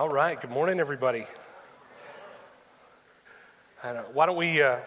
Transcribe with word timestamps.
All 0.00 0.08
right. 0.08 0.40
Good 0.40 0.48
morning, 0.48 0.80
everybody. 0.80 1.26
Uh, 3.82 3.96
why 4.14 4.24
don't 4.24 4.38
we, 4.38 4.62
uh, 4.62 4.78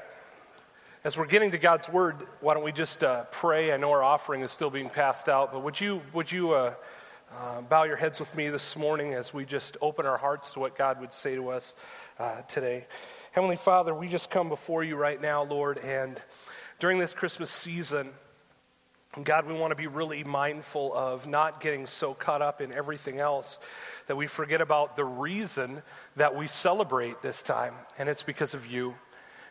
as 1.03 1.15
we're 1.15 1.27
getting 1.27 1.51
to 1.51 1.59
God's 1.59 1.87
Word, 1.87 2.15
why 2.41 2.55
don't 2.55 2.63
we 2.63 2.71
just 2.71 3.03
uh, 3.03 3.25
pray? 3.25 3.71
I 3.71 3.77
know 3.77 3.91
our 3.91 4.01
offering 4.01 4.41
is 4.41 4.51
still 4.51 4.71
being 4.71 4.89
passed 4.89 5.29
out, 5.29 5.51
but 5.53 5.61
would 5.61 5.79
you, 5.79 6.01
would 6.13 6.31
you 6.31 6.53
uh, 6.53 6.73
uh, 7.31 7.61
bow 7.61 7.83
your 7.83 7.95
heads 7.95 8.19
with 8.19 8.33
me 8.33 8.49
this 8.49 8.75
morning 8.75 9.13
as 9.13 9.31
we 9.35 9.45
just 9.45 9.77
open 9.81 10.07
our 10.07 10.17
hearts 10.17 10.49
to 10.53 10.59
what 10.59 10.75
God 10.75 10.99
would 10.99 11.13
say 11.13 11.35
to 11.35 11.49
us 11.49 11.75
uh, 12.17 12.41
today? 12.47 12.87
Heavenly 13.33 13.57
Father, 13.57 13.93
we 13.93 14.07
just 14.07 14.31
come 14.31 14.49
before 14.49 14.83
you 14.83 14.95
right 14.95 15.21
now, 15.21 15.43
Lord, 15.43 15.77
and 15.77 16.19
during 16.79 16.97
this 16.97 17.13
Christmas 17.13 17.51
season, 17.51 18.09
God, 19.21 19.45
we 19.45 19.53
want 19.53 19.69
to 19.69 19.75
be 19.75 19.85
really 19.85 20.23
mindful 20.23 20.91
of 20.95 21.27
not 21.27 21.61
getting 21.61 21.85
so 21.85 22.15
caught 22.15 22.41
up 22.41 22.61
in 22.61 22.73
everything 22.73 23.19
else 23.19 23.59
that 24.07 24.15
we 24.15 24.25
forget 24.25 24.59
about 24.59 24.95
the 24.95 25.05
reason 25.05 25.83
that 26.15 26.35
we 26.35 26.47
celebrate 26.47 27.21
this 27.21 27.43
time, 27.43 27.75
and 27.99 28.09
it's 28.09 28.23
because 28.23 28.55
of 28.55 28.65
you. 28.65 28.95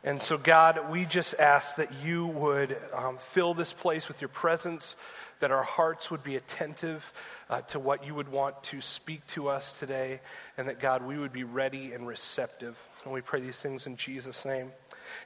And 0.03 0.21
so, 0.21 0.37
God, 0.37 0.91
we 0.91 1.05
just 1.05 1.35
ask 1.39 1.77
that 1.77 1.91
you 2.05 2.27
would 2.27 2.77
um, 2.93 3.19
fill 3.19 3.55
this 3.55 3.73
place 3.73 4.09
with 4.09 4.21
your 4.21 4.31
presence, 4.31 4.97
that 5.39 5.53
our 5.53 5.63
hearts 5.63 6.11
would 6.11 6.25
be 6.25 6.35
attentive 6.35 7.13
uh, 7.49 7.61
to 7.63 7.79
what 7.79 8.05
you 8.05 8.17
would 8.17 8.29
want 8.29 8.61
to 8.65 8.81
speak 8.81 9.25
to 9.29 9.47
us 9.47 9.79
today, 9.79 10.21
and 10.59 10.67
that, 10.67 10.81
God, 10.81 11.07
we 11.07 11.19
would 11.19 11.33
be 11.33 11.45
ready 11.45 11.93
and 11.93 12.05
receptive. 12.05 12.77
And 13.05 13.13
we 13.13 13.21
pray 13.21 13.41
these 13.41 13.61
things 13.61 13.87
in 13.87 13.97
Jesus' 13.97 14.45
name. 14.45 14.73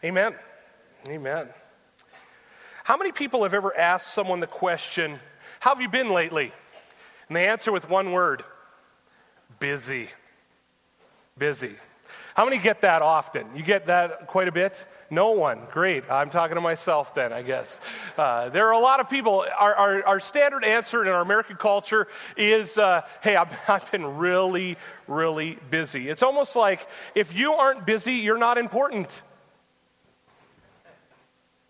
Amen. 0.05 0.34
Amen. 1.08 1.48
How 2.87 2.97
many 2.97 3.11
people 3.11 3.42
have 3.42 3.53
ever 3.53 3.77
asked 3.77 4.15
someone 4.15 4.39
the 4.39 4.47
question, 4.47 5.19
How 5.59 5.75
have 5.75 5.83
you 5.83 5.89
been 5.89 6.09
lately? 6.09 6.53
And 7.27 7.34
they 7.37 7.48
answer 7.48 7.73
with 7.73 7.91
one 7.91 8.12
word 8.12 8.45
busy. 9.59 10.09
Busy. 11.37 11.75
How 12.37 12.45
many 12.45 12.59
get 12.59 12.83
that 12.83 13.03
often? 13.03 13.57
You 13.57 13.64
get 13.64 13.87
that 13.87 14.29
quite 14.29 14.47
a 14.47 14.53
bit? 14.53 14.87
No 15.11 15.33
one. 15.33 15.62
Great. 15.73 16.09
I'm 16.09 16.31
talking 16.31 16.55
to 16.55 16.61
myself 16.61 17.12
then, 17.12 17.33
I 17.33 17.42
guess. 17.42 17.81
Uh, 18.17 18.51
there 18.51 18.69
are 18.69 18.75
a 18.75 18.79
lot 18.79 19.01
of 19.01 19.11
people. 19.11 19.45
Our, 19.59 19.75
our, 19.75 20.07
our, 20.07 20.20
standard 20.20 20.64
answer 20.64 21.03
in 21.03 21.09
our 21.09 21.23
American 21.23 21.57
culture 21.57 22.07
is 22.37 22.79
uh, 22.79 23.01
hey, 23.20 23.34
I've, 23.34 23.51
I've 23.69 23.91
been 23.91 24.17
really, 24.17 24.79
really 25.09 25.59
busy. 25.70 26.09
It's 26.09 26.23
almost 26.23 26.55
like 26.55 26.87
if 27.17 27.34
you 27.34 27.55
aren't 27.55 27.84
busy, 27.84 28.12
you're 28.12 28.39
not 28.39 28.59
important. 28.59 29.23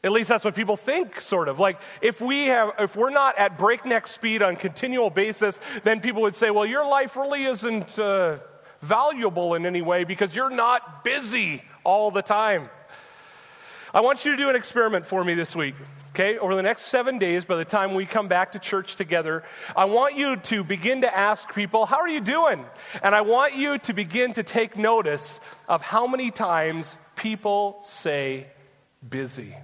At 0.06 0.12
least 0.12 0.28
that's 0.28 0.44
what 0.44 0.54
people 0.54 0.76
think, 0.76 1.20
sort 1.20 1.48
of. 1.48 1.58
Like, 1.58 1.80
if, 2.00 2.20
we 2.20 2.46
have, 2.46 2.74
if 2.78 2.94
we're 2.94 3.10
not 3.10 3.36
at 3.38 3.58
breakneck 3.58 4.06
speed 4.06 4.40
on 4.40 4.54
continual 4.54 5.10
basis, 5.10 5.58
then 5.82 6.00
people 6.00 6.22
would 6.22 6.36
say, 6.36 6.50
well, 6.50 6.64
your 6.64 6.86
life 6.86 7.16
really 7.16 7.44
isn't 7.44 7.98
uh, 7.98 8.38
valuable 8.80 9.54
in 9.54 9.66
any 9.66 9.82
way 9.82 10.04
because 10.04 10.32
you're 10.32 10.48
not 10.48 11.02
busy 11.02 11.60
all 11.82 12.12
the 12.12 12.22
time. 12.22 12.70
I 13.92 14.00
want 14.00 14.24
you 14.24 14.30
to 14.30 14.36
do 14.36 14.48
an 14.48 14.54
experiment 14.54 15.06
for 15.06 15.24
me 15.24 15.34
this 15.34 15.56
week. 15.56 15.74
Okay, 16.10 16.38
over 16.38 16.54
the 16.54 16.62
next 16.62 16.82
seven 16.82 17.18
days, 17.18 17.44
by 17.44 17.56
the 17.56 17.64
time 17.64 17.92
we 17.92 18.06
come 18.06 18.28
back 18.28 18.52
to 18.52 18.60
church 18.60 18.94
together, 18.94 19.42
I 19.74 19.86
want 19.86 20.16
you 20.16 20.36
to 20.36 20.62
begin 20.62 21.00
to 21.00 21.14
ask 21.14 21.52
people, 21.52 21.84
How 21.84 21.98
are 21.98 22.08
you 22.08 22.20
doing? 22.20 22.64
And 23.02 23.12
I 23.12 23.22
want 23.22 23.56
you 23.56 23.78
to 23.78 23.92
begin 23.92 24.34
to 24.34 24.44
take 24.44 24.78
notice 24.78 25.40
of 25.68 25.82
how 25.82 26.06
many 26.06 26.30
times 26.30 26.96
people 27.16 27.80
say 27.82 28.46
busy. 29.06 29.56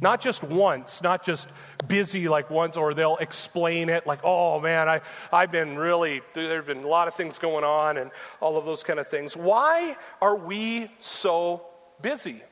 Not 0.00 0.20
just 0.20 0.42
once, 0.42 1.02
not 1.02 1.24
just 1.24 1.48
busy 1.88 2.28
like 2.28 2.50
once, 2.50 2.76
or 2.76 2.94
they'll 2.94 3.16
explain 3.16 3.88
it 3.88 4.06
like, 4.06 4.20
oh 4.22 4.60
man, 4.60 4.88
I, 4.88 5.00
I've 5.32 5.50
been 5.50 5.76
really, 5.76 6.22
there 6.34 6.56
have 6.56 6.66
been 6.66 6.84
a 6.84 6.88
lot 6.88 7.08
of 7.08 7.14
things 7.14 7.38
going 7.38 7.64
on 7.64 7.96
and 7.96 8.10
all 8.40 8.56
of 8.56 8.64
those 8.64 8.84
kind 8.84 9.00
of 9.00 9.08
things. 9.08 9.36
Why 9.36 9.96
are 10.20 10.36
we 10.36 10.90
so 11.00 11.62
busy 12.00 12.42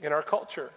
in 0.00 0.12
our 0.12 0.22
culture? 0.22 0.70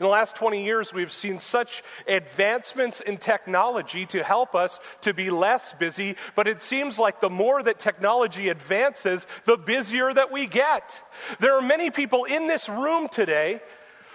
In 0.00 0.04
the 0.04 0.10
last 0.10 0.34
20 0.34 0.64
years, 0.64 0.92
we've 0.92 1.12
seen 1.12 1.38
such 1.38 1.84
advancements 2.08 3.00
in 3.00 3.16
technology 3.16 4.06
to 4.06 4.24
help 4.24 4.56
us 4.56 4.80
to 5.02 5.14
be 5.14 5.30
less 5.30 5.72
busy, 5.74 6.16
but 6.34 6.48
it 6.48 6.62
seems 6.62 6.98
like 6.98 7.20
the 7.20 7.30
more 7.30 7.62
that 7.62 7.78
technology 7.78 8.48
advances, 8.48 9.24
the 9.44 9.56
busier 9.56 10.12
that 10.12 10.32
we 10.32 10.46
get. 10.46 11.00
There 11.38 11.56
are 11.56 11.62
many 11.62 11.90
people 11.90 12.24
in 12.24 12.48
this 12.48 12.68
room 12.68 13.08
today 13.08 13.60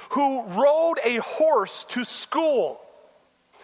who 0.09 0.43
rode 0.43 0.99
a 1.03 1.17
horse 1.17 1.85
to 1.89 2.03
school 2.03 2.81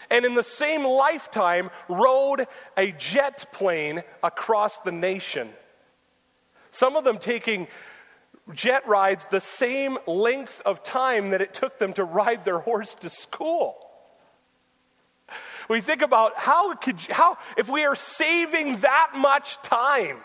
and 0.10 0.26
in 0.26 0.36
the 0.36 0.44
same 0.44 0.84
lifetime 0.84 1.70
rode 1.90 2.48
a 2.78 2.92
jet 2.92 3.46
plane 3.52 4.04
across 4.24 4.80
the 4.80 4.92
nation. 4.92 5.50
Some 6.72 6.96
of 6.96 7.04
them 7.04 7.18
taking 7.18 7.68
jet 8.54 8.88
rides 8.88 9.26
the 9.32 9.42
same 9.42 9.98
length 10.06 10.62
of 10.66 10.84
time 10.84 11.32
that 11.32 11.42
it 11.42 11.54
took 11.54 11.80
them 11.80 11.94
to 11.94 12.04
ride 12.04 12.46
their 12.46 12.60
horse 12.60 12.96
to 12.96 13.10
school. 13.10 13.78
We 15.68 15.82
think 15.82 16.04
about 16.04 16.38
how 16.38 16.76
could 16.76 17.00
how 17.10 17.38
if 17.58 17.70
we 17.70 17.86
are 17.86 17.96
saving 17.96 18.78
that 18.78 19.12
much 19.16 19.60
time 19.64 20.18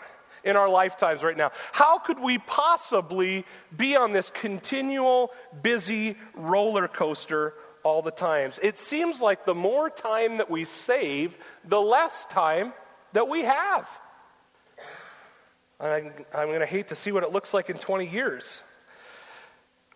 in 0.43 0.55
our 0.55 0.69
lifetimes 0.69 1.23
right 1.23 1.37
now. 1.37 1.51
How 1.71 1.99
could 1.99 2.19
we 2.19 2.37
possibly 2.39 3.45
be 3.75 3.95
on 3.95 4.11
this 4.11 4.31
continual 4.33 5.31
busy 5.61 6.17
roller 6.33 6.87
coaster 6.87 7.53
all 7.83 8.01
the 8.01 8.11
times? 8.11 8.59
It 8.61 8.77
seems 8.77 9.21
like 9.21 9.45
the 9.45 9.55
more 9.55 9.89
time 9.89 10.37
that 10.37 10.49
we 10.49 10.65
save, 10.65 11.37
the 11.65 11.81
less 11.81 12.25
time 12.25 12.73
that 13.13 13.27
we 13.27 13.41
have. 13.41 13.89
I'm, 15.79 16.11
I'm 16.33 16.47
going 16.47 16.59
to 16.59 16.65
hate 16.65 16.89
to 16.89 16.95
see 16.95 17.11
what 17.11 17.23
it 17.23 17.31
looks 17.31 17.53
like 17.53 17.69
in 17.69 17.77
20 17.77 18.07
years. 18.07 18.61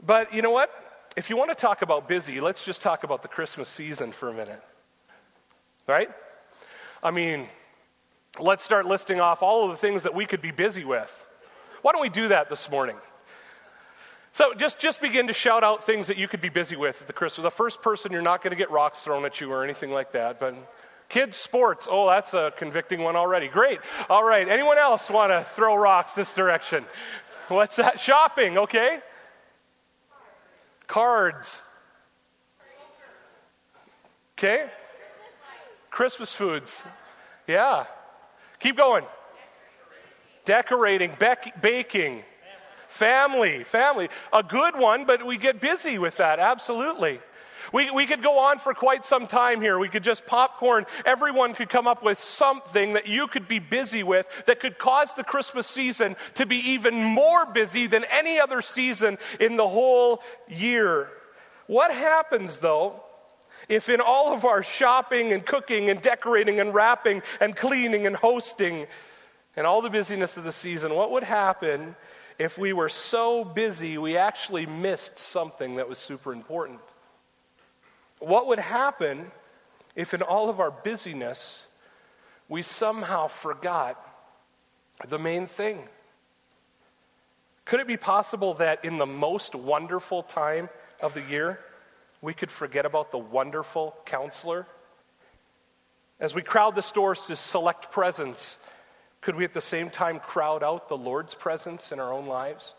But 0.03 0.33
you 0.33 0.41
know 0.41 0.51
what? 0.51 0.71
If 1.15 1.29
you 1.29 1.37
want 1.37 1.51
to 1.51 1.55
talk 1.55 1.81
about 1.81 2.07
busy, 2.07 2.41
let's 2.41 2.63
just 2.63 2.81
talk 2.81 3.03
about 3.03 3.21
the 3.21 3.27
Christmas 3.27 3.69
season 3.69 4.11
for 4.11 4.29
a 4.29 4.33
minute. 4.33 4.61
Right? 5.87 6.09
I 7.03 7.11
mean, 7.11 7.47
let's 8.39 8.63
start 8.63 8.85
listing 8.85 9.19
off 9.19 9.41
all 9.43 9.65
of 9.65 9.71
the 9.71 9.77
things 9.77 10.03
that 10.03 10.13
we 10.13 10.25
could 10.25 10.41
be 10.41 10.51
busy 10.51 10.83
with. 10.83 11.11
Why 11.81 11.91
don't 11.91 12.01
we 12.01 12.09
do 12.09 12.29
that 12.29 12.49
this 12.49 12.69
morning? 12.69 12.97
So 14.33 14.53
just, 14.53 14.79
just 14.79 14.99
begin 14.99 15.27
to 15.27 15.33
shout 15.33 15.63
out 15.63 15.85
things 15.85 16.07
that 16.07 16.17
you 16.17 16.27
could 16.27 16.41
be 16.41 16.49
busy 16.49 16.75
with 16.75 17.01
at 17.01 17.07
the 17.07 17.13
Christmas. 17.13 17.43
The 17.43 17.51
first 17.51 17.81
person, 17.81 18.11
you're 18.11 18.21
not 18.21 18.43
going 18.43 18.51
to 18.51 18.57
get 18.57 18.69
rocks 18.69 18.99
thrown 18.99 19.23
at 19.23 19.39
you 19.39 19.49
or 19.51 19.63
anything 19.63 19.91
like 19.91 20.11
that. 20.11 20.41
But 20.41 20.55
kids 21.07 21.37
sports, 21.37 21.87
oh, 21.89 22.09
that's 22.09 22.33
a 22.33 22.51
convicting 22.57 23.01
one 23.01 23.15
already. 23.15 23.47
Great. 23.47 23.79
All 24.09 24.25
right. 24.25 24.47
Anyone 24.47 24.77
else 24.77 25.09
want 25.09 25.31
to 25.31 25.45
throw 25.53 25.75
rocks 25.75 26.13
this 26.13 26.33
direction? 26.33 26.83
What's 27.47 27.77
that? 27.77 27.99
Shopping. 27.99 28.57
Okay. 28.57 28.99
Cards. 30.87 31.61
Okay. 34.37 34.65
Christmas 35.91 36.33
foods. 36.33 36.83
Yeah. 37.47 37.85
Keep 38.65 38.77
going. 38.77 39.05
Decorating, 40.43 41.15
bec- 41.19 41.61
baking, 41.61 42.23
family, 42.87 43.63
family. 43.63 44.09
A 44.33 44.41
good 44.41 44.75
one, 44.75 45.05
but 45.05 45.23
we 45.23 45.37
get 45.37 45.61
busy 45.61 45.99
with 45.99 46.17
that, 46.17 46.39
absolutely. 46.39 47.19
We, 47.71 47.91
we 47.91 48.07
could 48.07 48.23
go 48.23 48.39
on 48.39 48.57
for 48.57 48.73
quite 48.73 49.05
some 49.05 49.27
time 49.27 49.61
here. 49.61 49.77
We 49.77 49.87
could 49.87 50.03
just 50.03 50.25
popcorn. 50.25 50.87
Everyone 51.05 51.53
could 51.53 51.69
come 51.69 51.85
up 51.85 52.01
with 52.01 52.19
something 52.19 52.93
that 52.93 53.05
you 53.05 53.27
could 53.27 53.47
be 53.47 53.59
busy 53.59 54.01
with 54.01 54.25
that 54.47 54.59
could 54.59 54.79
cause 54.79 55.13
the 55.13 55.23
Christmas 55.23 55.67
season 55.67 56.15
to 56.33 56.47
be 56.47 56.57
even 56.71 57.03
more 57.03 57.45
busy 57.45 57.85
than 57.85 58.03
any 58.05 58.39
other 58.39 58.63
season 58.63 59.19
in 59.39 59.57
the 59.57 59.67
whole 59.67 60.23
year. 60.47 61.09
What 61.67 61.91
happens, 61.91 62.55
though, 62.55 63.04
if 63.67 63.89
in 63.89 64.01
all 64.01 64.33
of 64.33 64.45
our 64.45 64.63
shopping 64.63 65.33
and 65.33 65.45
cooking 65.45 65.89
and 65.89 66.01
decorating 66.01 66.59
and 66.59 66.73
wrapping 66.73 67.21
and 67.39 67.55
cleaning 67.55 68.05
and 68.05 68.15
hosting 68.15 68.87
and 69.55 69.65
all 69.65 69.81
the 69.81 69.89
busyness 69.89 70.37
of 70.37 70.43
the 70.43 70.51
season, 70.51 70.93
what 70.93 71.11
would 71.11 71.23
happen 71.23 71.95
if 72.37 72.57
we 72.57 72.73
were 72.73 72.89
so 72.89 73.43
busy 73.43 73.97
we 73.97 74.17
actually 74.17 74.65
missed 74.65 75.17
something 75.17 75.75
that 75.75 75.87
was 75.87 75.97
super 75.97 76.33
important? 76.33 76.79
What 78.19 78.47
would 78.47 78.59
happen 78.59 79.31
if 79.95 80.13
in 80.13 80.21
all 80.21 80.49
of 80.49 80.59
our 80.59 80.71
busyness 80.71 81.63
we 82.49 82.61
somehow 82.61 83.27
forgot 83.27 83.99
the 85.07 85.19
main 85.19 85.47
thing? 85.47 85.83
Could 87.65 87.79
it 87.79 87.87
be 87.87 87.97
possible 87.97 88.53
that 88.55 88.85
in 88.85 88.97
the 88.97 89.05
most 89.07 89.55
wonderful 89.55 90.21
time 90.21 90.69
of 91.01 91.13
the 91.15 91.21
year, 91.21 91.59
we 92.25 92.33
could 92.33 92.51
forget 92.51 92.85
about 92.85 93.11
the 93.11 93.17
wonderful 93.17 93.95
counselor? 94.05 94.67
As 96.19 96.33
we 96.33 96.41
crowd 96.41 96.75
the 96.75 96.81
stores 96.81 97.21
to 97.27 97.35
select 97.35 97.91
presents, 97.91 98.57
could 99.21 99.35
we 99.35 99.43
at 99.43 99.53
the 99.53 99.61
same 99.61 99.89
time 99.89 100.19
crowd 100.19 100.63
out 100.63 100.89
the 100.89 100.97
Lord's 100.97 101.33
presence 101.33 101.91
in 101.91 101.99
our 101.99 102.11
own 102.11 102.25
lives? 102.25 102.73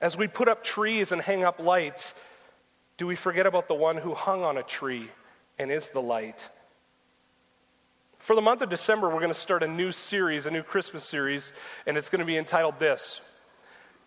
As 0.00 0.16
we 0.16 0.26
put 0.26 0.48
up 0.48 0.64
trees 0.64 1.12
and 1.12 1.20
hang 1.20 1.44
up 1.44 1.60
lights, 1.60 2.14
do 2.98 3.06
we 3.06 3.16
forget 3.16 3.46
about 3.46 3.68
the 3.68 3.74
one 3.74 3.96
who 3.96 4.14
hung 4.14 4.42
on 4.42 4.56
a 4.56 4.62
tree 4.62 5.08
and 5.58 5.70
is 5.70 5.88
the 5.88 6.02
light? 6.02 6.48
For 8.18 8.36
the 8.36 8.42
month 8.42 8.62
of 8.62 8.70
December, 8.70 9.08
we're 9.08 9.20
going 9.20 9.32
to 9.32 9.38
start 9.38 9.62
a 9.62 9.68
new 9.68 9.92
series, 9.92 10.46
a 10.46 10.50
new 10.50 10.62
Christmas 10.62 11.04
series, 11.04 11.52
and 11.86 11.96
it's 11.96 12.10
going 12.10 12.20
to 12.20 12.26
be 12.26 12.36
entitled 12.36 12.78
This 12.78 13.20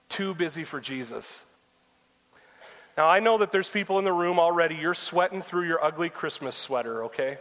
Too 0.10 0.34
Busy 0.34 0.64
for 0.64 0.80
Jesus. 0.80 1.44
Now, 2.96 3.08
I 3.08 3.20
know 3.20 3.40
that 3.40 3.52
there's 3.52 3.68
people 3.68 3.98
in 3.98 4.06
the 4.06 4.14
room 4.14 4.40
already, 4.40 4.76
you're 4.76 4.94
sweating 4.94 5.42
through 5.42 5.66
your 5.68 5.84
ugly 5.84 6.10
Christmas 6.10 6.56
sweater, 6.56 7.06
okay? 7.06 7.40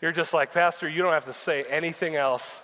You're 0.00 0.12
just 0.12 0.32
like, 0.32 0.52
Pastor, 0.52 0.88
you 0.88 1.02
don't 1.02 1.12
have 1.12 1.24
to 1.24 1.32
say 1.32 1.64
anything 1.64 2.14
else. 2.14 2.60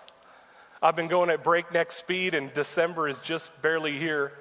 I've 0.80 0.94
been 0.94 1.08
going 1.08 1.30
at 1.30 1.42
breakneck 1.42 1.90
speed, 1.90 2.34
and 2.34 2.52
December 2.52 3.08
is 3.08 3.20
just 3.20 3.60
barely 3.60 3.98
here. 3.98 4.32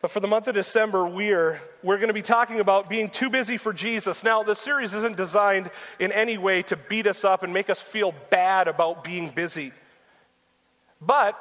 But 0.00 0.10
for 0.10 0.20
the 0.20 0.28
month 0.28 0.48
of 0.48 0.54
December, 0.54 1.06
we're, 1.06 1.60
we're 1.82 1.98
going 1.98 2.08
to 2.08 2.14
be 2.14 2.22
talking 2.22 2.58
about 2.60 2.88
being 2.88 3.10
too 3.10 3.28
busy 3.28 3.58
for 3.58 3.74
Jesus. 3.74 4.24
Now, 4.24 4.42
this 4.42 4.58
series 4.58 4.94
isn't 4.94 5.18
designed 5.18 5.70
in 5.98 6.10
any 6.10 6.38
way 6.38 6.62
to 6.64 6.76
beat 6.76 7.06
us 7.06 7.22
up 7.22 7.42
and 7.42 7.52
make 7.52 7.68
us 7.68 7.80
feel 7.82 8.14
bad 8.30 8.66
about 8.66 9.04
being 9.04 9.28
busy. 9.28 9.72
But 11.02 11.38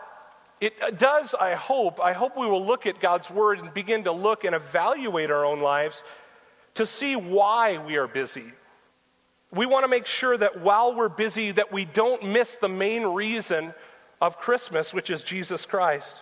it 0.62 0.98
does, 0.98 1.34
I 1.34 1.56
hope, 1.56 2.00
I 2.02 2.14
hope 2.14 2.38
we 2.38 2.46
will 2.46 2.66
look 2.66 2.86
at 2.86 3.00
God's 3.00 3.30
Word 3.30 3.60
and 3.60 3.74
begin 3.74 4.04
to 4.04 4.12
look 4.12 4.44
and 4.44 4.54
evaluate 4.54 5.32
our 5.32 5.46
own 5.46 5.62
lives 5.62 6.04
to 6.76 6.86
see 6.86 7.16
why 7.16 7.78
we 7.78 7.98
are 7.98 8.08
busy. 8.08 8.52
We 9.52 9.66
want 9.66 9.84
to 9.84 9.88
make 9.88 10.06
sure 10.06 10.38
that 10.38 10.62
while 10.62 10.94
we're 10.94 11.10
busy 11.10 11.52
that 11.52 11.72
we 11.72 11.86
don't 11.86 12.24
miss 12.24 12.56
the 12.58 12.70
main 12.70 13.04
reason 13.04 13.74
of 14.22 14.38
Christmas, 14.38 14.94
which 14.94 15.10
is 15.10 15.24
Jesus 15.24 15.66
Christ. 15.66 16.18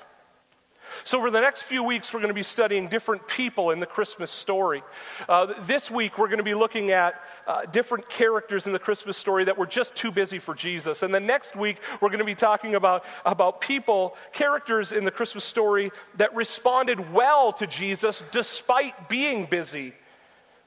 So, 1.04 1.18
over 1.18 1.32
the 1.32 1.42
next 1.42 1.64
few 1.64 1.84
weeks, 1.84 2.14
we're 2.14 2.20
going 2.20 2.30
to 2.30 2.34
be 2.34 2.44
studying 2.44 2.88
different 2.88 3.28
people 3.28 3.72
in 3.72 3.80
the 3.80 3.86
Christmas 3.86 4.32
story. 4.32 4.84
Uh, 5.28 5.54
this 5.64 5.90
week, 5.92 6.18
we're 6.18 6.28
going 6.28 6.38
to 6.38 6.44
be 6.44 6.54
looking 6.54 6.92
at 6.92 7.22
uh, 7.46 7.66
different 7.66 8.10
characters 8.10 8.66
in 8.66 8.74
the 8.74 8.80
Christmas 8.80 9.18
story 9.18 9.44
that 9.46 9.58
were 9.58 9.66
just 9.66 9.96
too 9.96 10.12
busy 10.12 10.40
for 10.40 10.54
Jesus. 10.54 11.04
And 11.04 11.14
then 11.14 11.26
next 11.26 11.56
week, 11.56 11.78
we're 12.02 12.10
going 12.10 12.20
to 12.20 12.26
be 12.26 12.36
talking 12.36 12.76
about, 12.76 13.04
about 13.26 13.62
people, 13.62 14.16
characters 14.34 14.92
in 14.92 15.06
the 15.06 15.12
Christmas 15.12 15.44
story 15.44 15.92
that 16.18 16.36
responded 16.36 17.14
well 17.14 17.52
to 17.54 17.68
Jesus 17.68 18.24
despite 18.32 19.10
being 19.10 19.46
busy. 19.46 19.94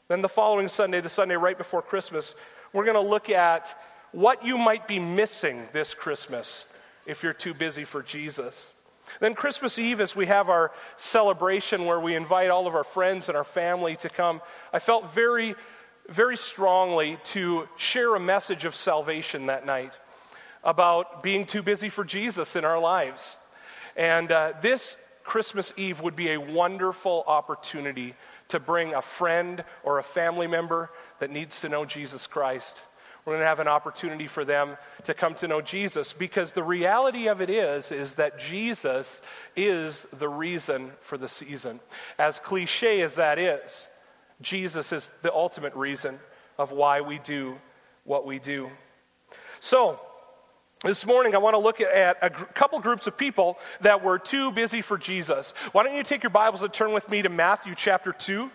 Then 0.08 0.22
the 0.22 0.28
following 0.28 0.68
Sunday, 0.68 1.00
the 1.00 1.08
Sunday 1.08 1.36
right 1.36 1.56
before 1.56 1.82
Christmas, 1.82 2.34
we're 2.72 2.84
going 2.84 2.94
to 2.94 3.08
look 3.08 3.30
at 3.30 3.80
what 4.12 4.44
you 4.44 4.58
might 4.58 4.88
be 4.88 4.98
missing 4.98 5.68
this 5.72 5.94
Christmas 5.94 6.64
if 7.06 7.22
you're 7.22 7.32
too 7.32 7.54
busy 7.54 7.84
for 7.84 8.02
Jesus. 8.02 8.70
Then, 9.18 9.34
Christmas 9.34 9.78
Eve, 9.78 10.00
as 10.00 10.14
we 10.14 10.26
have 10.26 10.48
our 10.48 10.72
celebration 10.96 11.84
where 11.84 12.00
we 12.00 12.14
invite 12.14 12.50
all 12.50 12.66
of 12.66 12.74
our 12.74 12.84
friends 12.84 13.28
and 13.28 13.36
our 13.36 13.44
family 13.44 13.96
to 13.96 14.08
come, 14.08 14.40
I 14.72 14.78
felt 14.78 15.12
very, 15.12 15.54
very 16.08 16.36
strongly 16.36 17.18
to 17.24 17.68
share 17.76 18.14
a 18.14 18.20
message 18.20 18.64
of 18.64 18.74
salvation 18.74 19.46
that 19.46 19.66
night 19.66 19.92
about 20.62 21.22
being 21.22 21.46
too 21.46 21.62
busy 21.62 21.88
for 21.88 22.04
Jesus 22.04 22.54
in 22.56 22.64
our 22.64 22.78
lives. 22.78 23.36
And 23.96 24.30
uh, 24.30 24.52
this 24.62 24.96
Christmas 25.24 25.72
Eve 25.76 26.00
would 26.00 26.16
be 26.16 26.32
a 26.32 26.40
wonderful 26.40 27.24
opportunity 27.26 28.14
to 28.48 28.60
bring 28.60 28.94
a 28.94 29.02
friend 29.02 29.64
or 29.82 29.98
a 29.98 30.02
family 30.02 30.46
member 30.46 30.90
that 31.18 31.30
needs 31.30 31.60
to 31.60 31.68
know 31.68 31.84
Jesus 31.84 32.26
Christ 32.26 32.82
we're 33.24 33.34
going 33.34 33.42
to 33.42 33.46
have 33.46 33.60
an 33.60 33.68
opportunity 33.68 34.26
for 34.26 34.44
them 34.44 34.76
to 35.04 35.14
come 35.14 35.34
to 35.36 35.48
know 35.48 35.60
Jesus 35.60 36.12
because 36.12 36.52
the 36.52 36.62
reality 36.62 37.28
of 37.28 37.40
it 37.40 37.50
is 37.50 37.92
is 37.92 38.14
that 38.14 38.38
Jesus 38.38 39.20
is 39.56 40.06
the 40.18 40.28
reason 40.28 40.92
for 41.00 41.18
the 41.18 41.28
season. 41.28 41.80
As 42.18 42.38
cliche 42.38 43.02
as 43.02 43.16
that 43.16 43.38
is, 43.38 43.88
Jesus 44.40 44.92
is 44.92 45.10
the 45.22 45.32
ultimate 45.32 45.74
reason 45.74 46.18
of 46.58 46.72
why 46.72 47.02
we 47.02 47.18
do 47.18 47.58
what 48.04 48.26
we 48.26 48.38
do. 48.38 48.70
So, 49.60 50.00
this 50.82 51.04
morning, 51.04 51.34
I 51.34 51.38
want 51.38 51.52
to 51.52 51.58
look 51.58 51.82
at 51.82 52.16
a 52.22 52.30
couple 52.30 52.80
groups 52.80 53.06
of 53.06 53.18
people 53.18 53.58
that 53.82 54.02
were 54.02 54.18
too 54.18 54.50
busy 54.50 54.80
for 54.80 54.96
Jesus. 54.96 55.52
Why 55.72 55.82
don't 55.82 55.94
you 55.94 56.02
take 56.02 56.22
your 56.22 56.30
Bibles 56.30 56.62
and 56.62 56.72
turn 56.72 56.92
with 56.92 57.06
me 57.10 57.20
to 57.20 57.28
Matthew 57.28 57.74
chapter 57.74 58.12
2? 58.12 58.50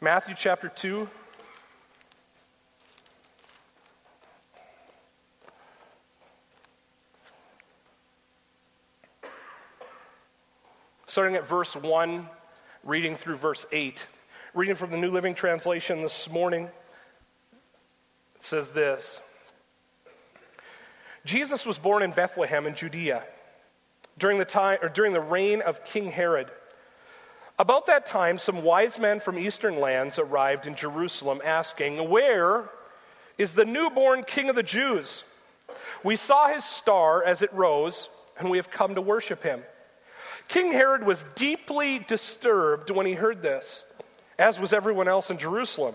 Matthew 0.00 0.36
chapter 0.38 0.68
2. 0.68 1.08
Starting 11.18 11.34
at 11.34 11.48
verse 11.48 11.74
1, 11.74 12.28
reading 12.84 13.16
through 13.16 13.34
verse 13.34 13.66
8. 13.72 14.06
Reading 14.54 14.76
from 14.76 14.92
the 14.92 14.96
New 14.96 15.10
Living 15.10 15.34
Translation 15.34 16.00
this 16.00 16.30
morning, 16.30 16.66
it 18.36 18.44
says 18.44 18.68
this 18.68 19.18
Jesus 21.24 21.66
was 21.66 21.76
born 21.76 22.04
in 22.04 22.12
Bethlehem 22.12 22.68
in 22.68 22.76
Judea 22.76 23.24
during 24.16 24.38
the, 24.38 24.44
time, 24.44 24.78
or 24.80 24.88
during 24.88 25.12
the 25.12 25.20
reign 25.20 25.60
of 25.60 25.84
King 25.84 26.12
Herod. 26.12 26.52
About 27.58 27.86
that 27.86 28.06
time, 28.06 28.38
some 28.38 28.62
wise 28.62 28.96
men 28.96 29.18
from 29.18 29.40
eastern 29.40 29.80
lands 29.80 30.20
arrived 30.20 30.68
in 30.68 30.76
Jerusalem 30.76 31.40
asking, 31.44 32.08
Where 32.08 32.70
is 33.38 33.54
the 33.54 33.64
newborn 33.64 34.22
king 34.22 34.50
of 34.50 34.54
the 34.54 34.62
Jews? 34.62 35.24
We 36.04 36.14
saw 36.14 36.46
his 36.46 36.64
star 36.64 37.24
as 37.24 37.42
it 37.42 37.52
rose, 37.52 38.08
and 38.38 38.48
we 38.50 38.58
have 38.58 38.70
come 38.70 38.94
to 38.94 39.00
worship 39.00 39.42
him. 39.42 39.64
King 40.48 40.72
Herod 40.72 41.04
was 41.04 41.24
deeply 41.34 41.98
disturbed 41.98 42.90
when 42.90 43.06
he 43.06 43.12
heard 43.12 43.42
this, 43.42 43.84
as 44.38 44.58
was 44.58 44.72
everyone 44.72 45.06
else 45.06 45.30
in 45.30 45.38
Jerusalem. 45.38 45.94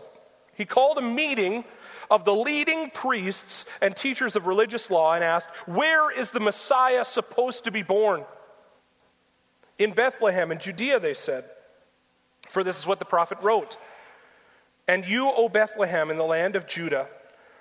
He 0.53 0.65
called 0.65 0.99
a 0.99 1.01
meeting 1.01 1.65
of 2.11 2.23
the 2.23 2.35
leading 2.35 2.91
priests 2.91 3.65
and 3.81 3.95
teachers 3.95 4.35
of 4.35 4.45
religious 4.45 4.91
law 4.91 5.15
and 5.15 5.23
asked, 5.23 5.47
Where 5.65 6.11
is 6.11 6.29
the 6.29 6.39
Messiah 6.39 7.03
supposed 7.03 7.63
to 7.63 7.71
be 7.71 7.81
born? 7.81 8.23
In 9.79 9.91
Bethlehem 9.91 10.51
in 10.51 10.59
Judea, 10.59 10.99
they 10.99 11.15
said. 11.15 11.45
For 12.49 12.63
this 12.63 12.77
is 12.77 12.85
what 12.85 12.99
the 12.99 13.05
prophet 13.05 13.39
wrote 13.41 13.77
And 14.87 15.03
you, 15.03 15.31
O 15.31 15.49
Bethlehem, 15.49 16.11
in 16.11 16.17
the 16.17 16.23
land 16.23 16.55
of 16.55 16.67
Judah, 16.67 17.07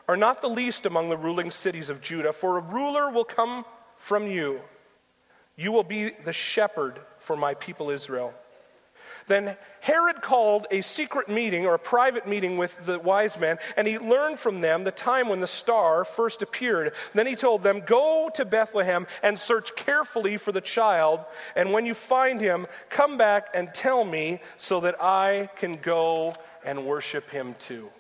are 0.07 0.17
not 0.17 0.43
the 0.43 0.49
least 0.49 0.85
among 0.85 1.09
the 1.09 1.17
ruling 1.17 1.51
cities 1.51 1.89
of 1.89 2.03
Judah, 2.03 2.35
for 2.35 2.59
a 2.59 2.61
ruler 2.61 3.11
will 3.11 3.25
come 3.25 3.65
from 3.97 4.27
you 4.27 4.61
you 5.57 5.73
will 5.73 5.85
be 5.85 6.11
the 6.11 6.33
shepherd 6.33 7.01
for 7.19 7.37
my 7.37 7.55
people 7.55 7.91
Israel. 7.91 8.35
Then 9.29 9.57
Herod 9.81 10.21
called 10.21 10.67
a 10.71 10.83
secret 10.83 11.29
meeting 11.29 11.65
or 11.65 11.75
a 11.75 11.79
private 11.79 12.27
meeting 12.27 12.57
with 12.57 12.75
the 12.85 12.99
wise 12.99 13.39
men, 13.39 13.59
and 13.77 13.87
he 13.87 13.99
learned 13.99 14.39
from 14.39 14.61
them 14.61 14.85
the 14.85 14.91
time 14.91 15.29
when 15.29 15.41
the 15.41 15.47
star 15.47 16.05
first 16.05 16.43
appeared. 16.43 16.95
Then 17.15 17.27
he 17.27 17.37
told 17.37 17.63
them, 17.63 17.81
Go 17.81 18.31
to 18.35 18.45
Bethlehem 18.45 19.07
and 19.23 19.39
search 19.39 19.77
carefully 19.77 20.37
for 20.37 20.53
the 20.53 20.61
child, 20.61 21.21
and 21.55 21.73
when 21.73 21.87
you 21.87 21.95
find 21.95 22.41
him, 22.41 22.67
come 22.91 23.17
back 23.17 23.49
and 23.55 23.73
tell 23.73 24.05
me 24.05 24.41
so 24.59 24.81
that 24.81 25.01
I 25.01 25.51
can 25.57 25.77
go 25.77 26.35
and 26.65 26.87
worship 26.87 27.31
him 27.31 27.55
too. 27.59 27.91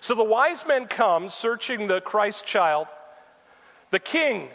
So 0.00 0.14
the 0.14 0.24
wise 0.24 0.64
men 0.66 0.86
come 0.86 1.28
searching 1.28 1.86
the 1.86 2.00
Christ 2.00 2.46
child, 2.46 2.86
the 3.90 3.98
king 3.98 4.48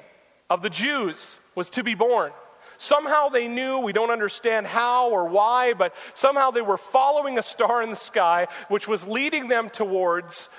of 0.49 0.61
the 0.61 0.69
Jews 0.69 1.37
was 1.55 1.69
to 1.71 1.83
be 1.83 1.95
born. 1.95 2.31
Somehow 2.77 3.29
they 3.29 3.47
knew, 3.47 3.79
we 3.79 3.93
don't 3.93 4.09
understand 4.09 4.67
how 4.67 5.09
or 5.09 5.27
why, 5.29 5.73
but 5.73 5.93
somehow 6.13 6.51
they 6.51 6.61
were 6.61 6.77
following 6.77 7.39
a 7.39 7.43
star 7.43 7.81
in 7.81 7.89
the 7.89 7.95
sky 7.95 8.47
which 8.67 8.87
was 8.87 9.07
leading 9.07 9.47
them 9.47 9.69
towards 9.69 10.49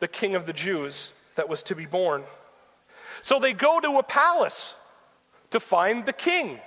the 0.00 0.08
king 0.08 0.34
of 0.34 0.46
the 0.46 0.52
Jews 0.52 1.10
that 1.36 1.48
was 1.48 1.62
to 1.64 1.74
be 1.74 1.86
born. 1.86 2.24
So 3.22 3.38
they 3.38 3.52
go 3.52 3.80
to 3.80 3.98
a 3.98 4.02
palace 4.02 4.74
to 5.50 5.60
find 5.60 6.04
the 6.04 6.12
king, 6.12 6.58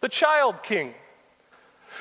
the 0.00 0.08
child 0.08 0.62
king. 0.62 0.94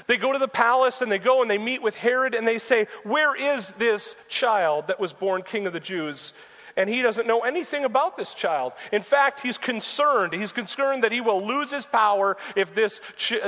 They 0.08 0.18
go 0.18 0.34
to 0.34 0.40
the 0.40 0.48
palace 0.48 1.02
and 1.02 1.12
they 1.12 1.20
go 1.20 1.42
and 1.42 1.50
they 1.50 1.58
meet 1.58 1.82
with 1.82 1.96
Herod 1.96 2.36
and 2.36 2.48
they 2.48 2.60
say, 2.60 2.88
Where 3.04 3.36
is 3.36 3.70
this 3.78 4.16
child 4.28 4.88
that 4.88 5.00
was 5.00 5.14
born 5.14 5.42
king 5.42 5.68
of 5.68 5.74
the 5.74 5.80
Jews? 5.80 6.34
And 6.78 6.90
he 6.90 7.02
doesn't 7.02 7.28
know 7.28 7.42
anything 7.42 7.86
about 7.86 8.18
this 8.18 8.34
child. 8.34 8.74
In 8.92 9.02
fact, 9.02 9.40
he's 9.40 9.58
concerned. 9.58 10.34
He's 10.34 10.52
concerned 10.52 11.04
that 11.04 11.12
he 11.12 11.22
will 11.22 11.46
lose 11.46 11.72
his 11.72 11.86
power 11.86 12.38
if 12.56 12.76
this, 12.76 13.00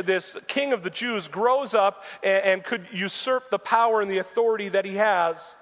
this 0.05 0.35
king 0.47 0.73
of 0.73 0.83
the 0.83 0.89
Jews 0.89 1.27
grows 1.27 1.73
up 1.73 2.03
and, 2.23 2.43
and 2.43 2.63
could 2.63 2.87
usurp 2.91 3.49
the 3.51 3.59
power 3.59 4.01
and 4.01 4.09
the 4.09 4.19
authority 4.19 4.69
that 4.69 4.85
he 4.85 4.95
has. 4.95 5.55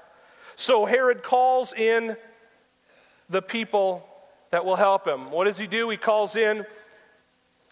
So 0.56 0.86
Herod 0.86 1.24
calls 1.24 1.74
in 1.74 2.16
the 3.30 3.42
people 3.42 4.08
that 4.52 4.64
will 4.64 4.76
help 4.76 5.08
him. 5.08 5.32
What 5.32 5.46
does 5.46 5.58
he 5.58 5.68
do? 5.68 5.90
He 5.90 5.98
calls 5.98 6.36
in 6.36 6.66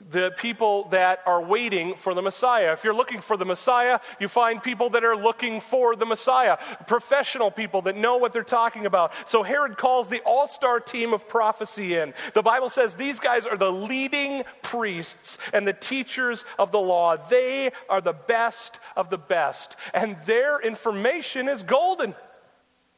the 0.09 0.31
people 0.37 0.87
that 0.89 1.21
are 1.25 1.41
waiting 1.41 1.95
for 1.95 2.13
the 2.13 2.21
Messiah. 2.21 2.73
If 2.73 2.83
you're 2.83 2.93
looking 2.93 3.21
for 3.21 3.37
the 3.37 3.45
Messiah, 3.45 3.99
you 4.19 4.27
find 4.27 4.61
people 4.61 4.89
that 4.91 5.03
are 5.03 5.15
looking 5.15 5.61
for 5.61 5.95
the 5.95 6.05
Messiah, 6.05 6.57
professional 6.87 7.51
people 7.51 7.81
that 7.83 7.95
know 7.95 8.17
what 8.17 8.33
they're 8.33 8.43
talking 8.43 8.85
about. 8.85 9.13
So 9.25 9.43
Herod 9.43 9.77
calls 9.77 10.07
the 10.07 10.21
all 10.25 10.47
star 10.47 10.79
team 10.79 11.13
of 11.13 11.27
prophecy 11.27 11.95
in. 11.95 12.13
The 12.33 12.43
Bible 12.43 12.69
says 12.69 12.95
these 12.95 13.19
guys 13.19 13.45
are 13.45 13.57
the 13.57 13.71
leading 13.71 14.43
priests 14.61 15.37
and 15.53 15.67
the 15.67 15.73
teachers 15.73 16.45
of 16.59 16.71
the 16.71 16.79
law. 16.79 17.17
They 17.17 17.71
are 17.89 18.01
the 18.01 18.13
best 18.13 18.79
of 18.95 19.09
the 19.09 19.17
best, 19.17 19.75
and 19.93 20.17
their 20.25 20.59
information 20.59 21.47
is 21.47 21.63
golden. 21.63 22.15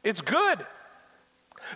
It's 0.02 0.20
good. 0.20 0.64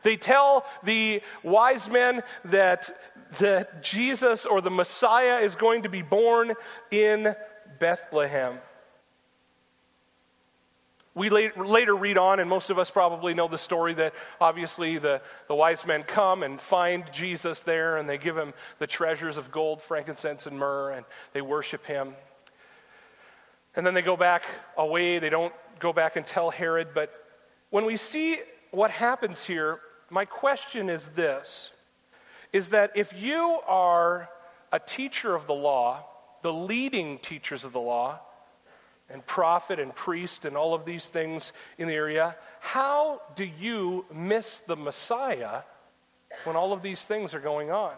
They 0.02 0.16
tell 0.16 0.64
the 0.84 1.22
wise 1.42 1.88
men 1.88 2.22
that, 2.46 2.90
that 3.38 3.82
Jesus 3.82 4.44
or 4.46 4.60
the 4.60 4.70
Messiah 4.70 5.38
is 5.38 5.54
going 5.54 5.82
to 5.84 5.88
be 5.88 6.02
born 6.02 6.54
in 6.90 7.34
Bethlehem. 7.78 8.58
We 11.14 11.28
later 11.28 11.94
read 11.96 12.18
on, 12.18 12.38
and 12.38 12.48
most 12.48 12.70
of 12.70 12.78
us 12.78 12.90
probably 12.90 13.34
know 13.34 13.48
the 13.48 13.58
story 13.58 13.94
that 13.94 14.14
obviously 14.40 14.98
the, 14.98 15.20
the 15.48 15.54
wise 15.54 15.84
men 15.84 16.04
come 16.04 16.44
and 16.44 16.60
find 16.60 17.04
Jesus 17.12 17.60
there, 17.60 17.96
and 17.96 18.08
they 18.08 18.16
give 18.16 18.36
him 18.36 18.54
the 18.78 18.86
treasures 18.86 19.36
of 19.36 19.50
gold, 19.50 19.82
frankincense, 19.82 20.46
and 20.46 20.56
myrrh, 20.56 20.92
and 20.92 21.04
they 21.32 21.40
worship 21.40 21.84
him. 21.84 22.14
And 23.74 23.84
then 23.84 23.94
they 23.94 24.02
go 24.02 24.16
back 24.16 24.44
away. 24.76 25.18
They 25.18 25.30
don't 25.30 25.52
go 25.80 25.92
back 25.92 26.16
and 26.16 26.24
tell 26.24 26.50
Herod. 26.50 26.88
But 26.94 27.12
when 27.70 27.84
we 27.84 27.96
see 27.96 28.38
what 28.70 28.90
happens 28.90 29.44
here, 29.44 29.80
my 30.10 30.24
question 30.24 30.88
is 30.88 31.08
this 31.14 31.70
is 32.52 32.70
that 32.70 32.92
if 32.96 33.12
you 33.12 33.60
are 33.66 34.28
a 34.72 34.78
teacher 34.78 35.34
of 35.34 35.46
the 35.46 35.54
law, 35.54 36.04
the 36.42 36.52
leading 36.52 37.18
teachers 37.18 37.64
of 37.64 37.72
the 37.72 37.80
law, 37.80 38.20
and 39.10 39.26
prophet 39.26 39.80
and 39.80 39.94
priest 39.94 40.44
and 40.44 40.56
all 40.56 40.72
of 40.72 40.84
these 40.84 41.06
things 41.06 41.52
in 41.78 41.88
the 41.88 41.94
area, 41.94 42.36
how 42.60 43.20
do 43.34 43.44
you 43.44 44.06
miss 44.12 44.60
the 44.66 44.76
Messiah 44.76 45.62
when 46.44 46.56
all 46.56 46.72
of 46.72 46.82
these 46.82 47.02
things 47.02 47.34
are 47.34 47.40
going 47.40 47.70
on? 47.70 47.92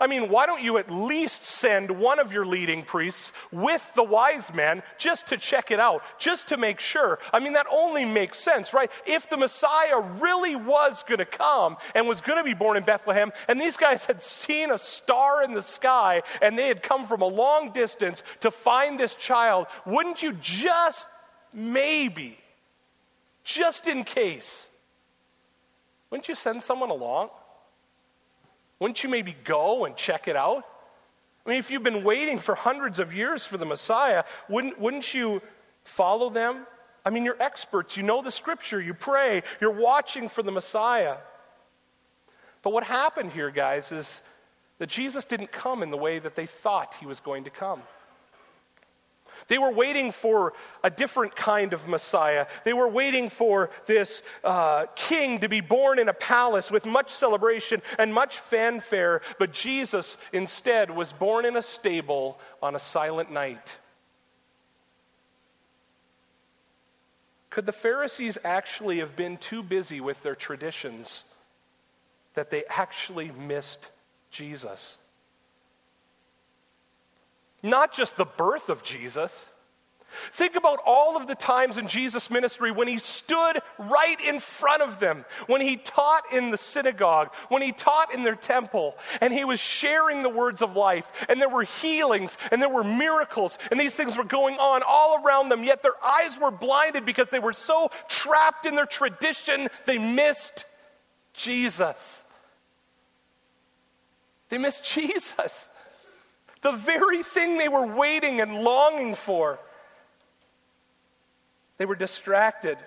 I 0.00 0.06
mean, 0.06 0.28
why 0.28 0.46
don't 0.46 0.62
you 0.62 0.78
at 0.78 0.90
least 0.90 1.44
send 1.44 1.90
one 1.90 2.18
of 2.18 2.32
your 2.32 2.46
leading 2.46 2.82
priests 2.82 3.32
with 3.50 3.92
the 3.94 4.02
wise 4.02 4.52
men 4.52 4.82
just 4.98 5.28
to 5.28 5.36
check 5.36 5.70
it 5.70 5.80
out, 5.80 6.02
just 6.18 6.48
to 6.48 6.56
make 6.56 6.80
sure? 6.80 7.18
I 7.32 7.40
mean, 7.40 7.54
that 7.54 7.66
only 7.70 8.04
makes 8.04 8.38
sense, 8.38 8.72
right? 8.72 8.90
If 9.06 9.28
the 9.28 9.36
Messiah 9.36 10.00
really 10.00 10.56
was 10.56 11.02
going 11.02 11.18
to 11.18 11.24
come 11.24 11.76
and 11.94 12.08
was 12.08 12.20
going 12.20 12.38
to 12.38 12.44
be 12.44 12.54
born 12.54 12.76
in 12.76 12.84
Bethlehem, 12.84 13.32
and 13.48 13.60
these 13.60 13.76
guys 13.76 14.04
had 14.04 14.22
seen 14.22 14.70
a 14.70 14.78
star 14.78 15.42
in 15.42 15.54
the 15.54 15.62
sky 15.62 16.22
and 16.40 16.58
they 16.58 16.68
had 16.68 16.82
come 16.82 17.06
from 17.06 17.22
a 17.22 17.26
long 17.26 17.72
distance 17.72 18.22
to 18.40 18.50
find 18.50 18.98
this 18.98 19.14
child, 19.14 19.66
wouldn't 19.86 20.22
you 20.22 20.32
just 20.34 21.06
maybe, 21.52 22.38
just 23.44 23.86
in 23.86 24.04
case, 24.04 24.68
wouldn't 26.10 26.28
you 26.28 26.34
send 26.34 26.62
someone 26.62 26.90
along? 26.90 27.30
Wouldn't 28.82 29.04
you 29.04 29.08
maybe 29.08 29.36
go 29.44 29.84
and 29.84 29.96
check 29.96 30.26
it 30.26 30.34
out? 30.34 30.66
I 31.46 31.50
mean, 31.50 31.60
if 31.60 31.70
you've 31.70 31.84
been 31.84 32.02
waiting 32.02 32.40
for 32.40 32.56
hundreds 32.56 32.98
of 32.98 33.14
years 33.14 33.46
for 33.46 33.56
the 33.56 33.64
Messiah, 33.64 34.24
wouldn't, 34.48 34.76
wouldn't 34.80 35.14
you 35.14 35.40
follow 35.84 36.30
them? 36.30 36.66
I 37.04 37.10
mean, 37.10 37.24
you're 37.24 37.40
experts. 37.40 37.96
You 37.96 38.02
know 38.02 38.22
the 38.22 38.32
scripture. 38.32 38.80
You 38.80 38.92
pray. 38.92 39.44
You're 39.60 39.70
watching 39.70 40.28
for 40.28 40.42
the 40.42 40.50
Messiah. 40.50 41.18
But 42.62 42.72
what 42.72 42.82
happened 42.82 43.30
here, 43.30 43.52
guys, 43.52 43.92
is 43.92 44.20
that 44.78 44.88
Jesus 44.88 45.24
didn't 45.24 45.52
come 45.52 45.84
in 45.84 45.92
the 45.92 45.96
way 45.96 46.18
that 46.18 46.34
they 46.34 46.46
thought 46.46 46.96
he 46.98 47.06
was 47.06 47.20
going 47.20 47.44
to 47.44 47.50
come. 47.50 47.82
They 49.48 49.58
were 49.58 49.72
waiting 49.72 50.12
for 50.12 50.52
a 50.82 50.90
different 50.90 51.36
kind 51.36 51.72
of 51.72 51.88
Messiah. 51.88 52.46
They 52.64 52.72
were 52.72 52.88
waiting 52.88 53.28
for 53.28 53.70
this 53.86 54.22
uh, 54.44 54.86
king 54.94 55.40
to 55.40 55.48
be 55.48 55.60
born 55.60 55.98
in 55.98 56.08
a 56.08 56.14
palace 56.14 56.70
with 56.70 56.86
much 56.86 57.12
celebration 57.12 57.82
and 57.98 58.12
much 58.14 58.38
fanfare. 58.38 59.22
But 59.38 59.52
Jesus 59.52 60.16
instead 60.32 60.90
was 60.90 61.12
born 61.12 61.44
in 61.44 61.56
a 61.56 61.62
stable 61.62 62.38
on 62.62 62.74
a 62.74 62.80
silent 62.80 63.30
night. 63.30 63.76
Could 67.50 67.66
the 67.66 67.72
Pharisees 67.72 68.38
actually 68.44 69.00
have 69.00 69.14
been 69.14 69.36
too 69.36 69.62
busy 69.62 70.00
with 70.00 70.22
their 70.22 70.34
traditions 70.34 71.24
that 72.32 72.48
they 72.48 72.64
actually 72.66 73.30
missed 73.30 73.88
Jesus? 74.30 74.96
Not 77.62 77.92
just 77.92 78.16
the 78.16 78.24
birth 78.24 78.68
of 78.68 78.82
Jesus. 78.82 79.46
Think 80.32 80.56
about 80.56 80.80
all 80.84 81.16
of 81.16 81.26
the 81.26 81.34
times 81.34 81.78
in 81.78 81.88
Jesus' 81.88 82.30
ministry 82.30 82.70
when 82.70 82.88
he 82.88 82.98
stood 82.98 83.60
right 83.78 84.20
in 84.20 84.40
front 84.40 84.82
of 84.82 85.00
them, 85.00 85.24
when 85.46 85.60
he 85.60 85.76
taught 85.76 86.32
in 86.32 86.50
the 86.50 86.58
synagogue, 86.58 87.30
when 87.48 87.62
he 87.62 87.72
taught 87.72 88.12
in 88.12 88.22
their 88.22 88.34
temple, 88.34 88.96
and 89.20 89.32
he 89.32 89.44
was 89.44 89.60
sharing 89.60 90.22
the 90.22 90.28
words 90.28 90.62
of 90.62 90.76
life, 90.76 91.10
and 91.28 91.40
there 91.40 91.48
were 91.48 91.62
healings, 91.62 92.36
and 92.50 92.60
there 92.60 92.68
were 92.68 92.84
miracles, 92.84 93.58
and 93.70 93.80
these 93.80 93.94
things 93.94 94.16
were 94.16 94.24
going 94.24 94.56
on 94.58 94.82
all 94.86 95.24
around 95.24 95.48
them, 95.48 95.64
yet 95.64 95.82
their 95.82 96.02
eyes 96.04 96.38
were 96.38 96.50
blinded 96.50 97.06
because 97.06 97.28
they 97.30 97.38
were 97.38 97.52
so 97.52 97.90
trapped 98.08 98.66
in 98.66 98.74
their 98.74 98.86
tradition, 98.86 99.68
they 99.86 99.98
missed 99.98 100.66
Jesus. 101.32 102.24
They 104.50 104.58
missed 104.58 104.84
Jesus. 104.92 105.70
The 106.62 106.72
very 106.72 107.22
thing 107.22 107.58
they 107.58 107.68
were 107.68 107.86
waiting 107.86 108.40
and 108.40 108.62
longing 108.62 109.14
for. 109.14 109.58
They 111.76 111.84
were 111.84 111.96
distracted 111.96 112.78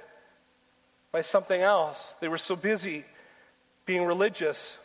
by 1.12 1.22
something 1.22 1.62
else. 1.62 2.14
They 2.22 2.30
were 2.30 2.38
so 2.38 2.56
busy 2.56 3.06
being 3.86 4.06
religious 4.06 4.78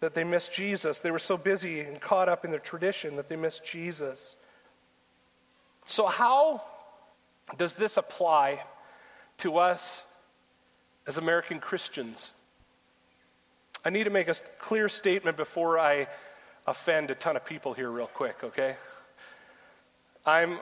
that 0.00 0.14
they 0.14 0.24
missed 0.24 0.52
Jesus. 0.52 1.00
They 1.00 1.10
were 1.10 1.18
so 1.18 1.36
busy 1.36 1.80
and 1.80 2.00
caught 2.00 2.28
up 2.28 2.44
in 2.44 2.50
their 2.50 2.60
tradition 2.60 3.16
that 3.16 3.28
they 3.28 3.36
missed 3.36 3.64
Jesus. 3.64 4.36
So, 5.84 6.06
how 6.06 6.62
does 7.56 7.74
this 7.74 7.96
apply 7.96 8.62
to 9.38 9.58
us 9.58 10.02
as 11.06 11.18
American 11.18 11.58
Christians? 11.58 12.30
I 13.84 13.90
need 13.90 14.04
to 14.04 14.10
make 14.10 14.28
a 14.28 14.34
clear 14.60 14.88
statement 14.88 15.36
before 15.36 15.78
I 15.78 16.06
offend 16.66 17.10
a 17.10 17.14
ton 17.14 17.36
of 17.36 17.44
people 17.44 17.74
here, 17.74 17.90
real 17.90 18.06
quick, 18.06 18.36
okay? 18.44 18.76
I'm, 20.24 20.58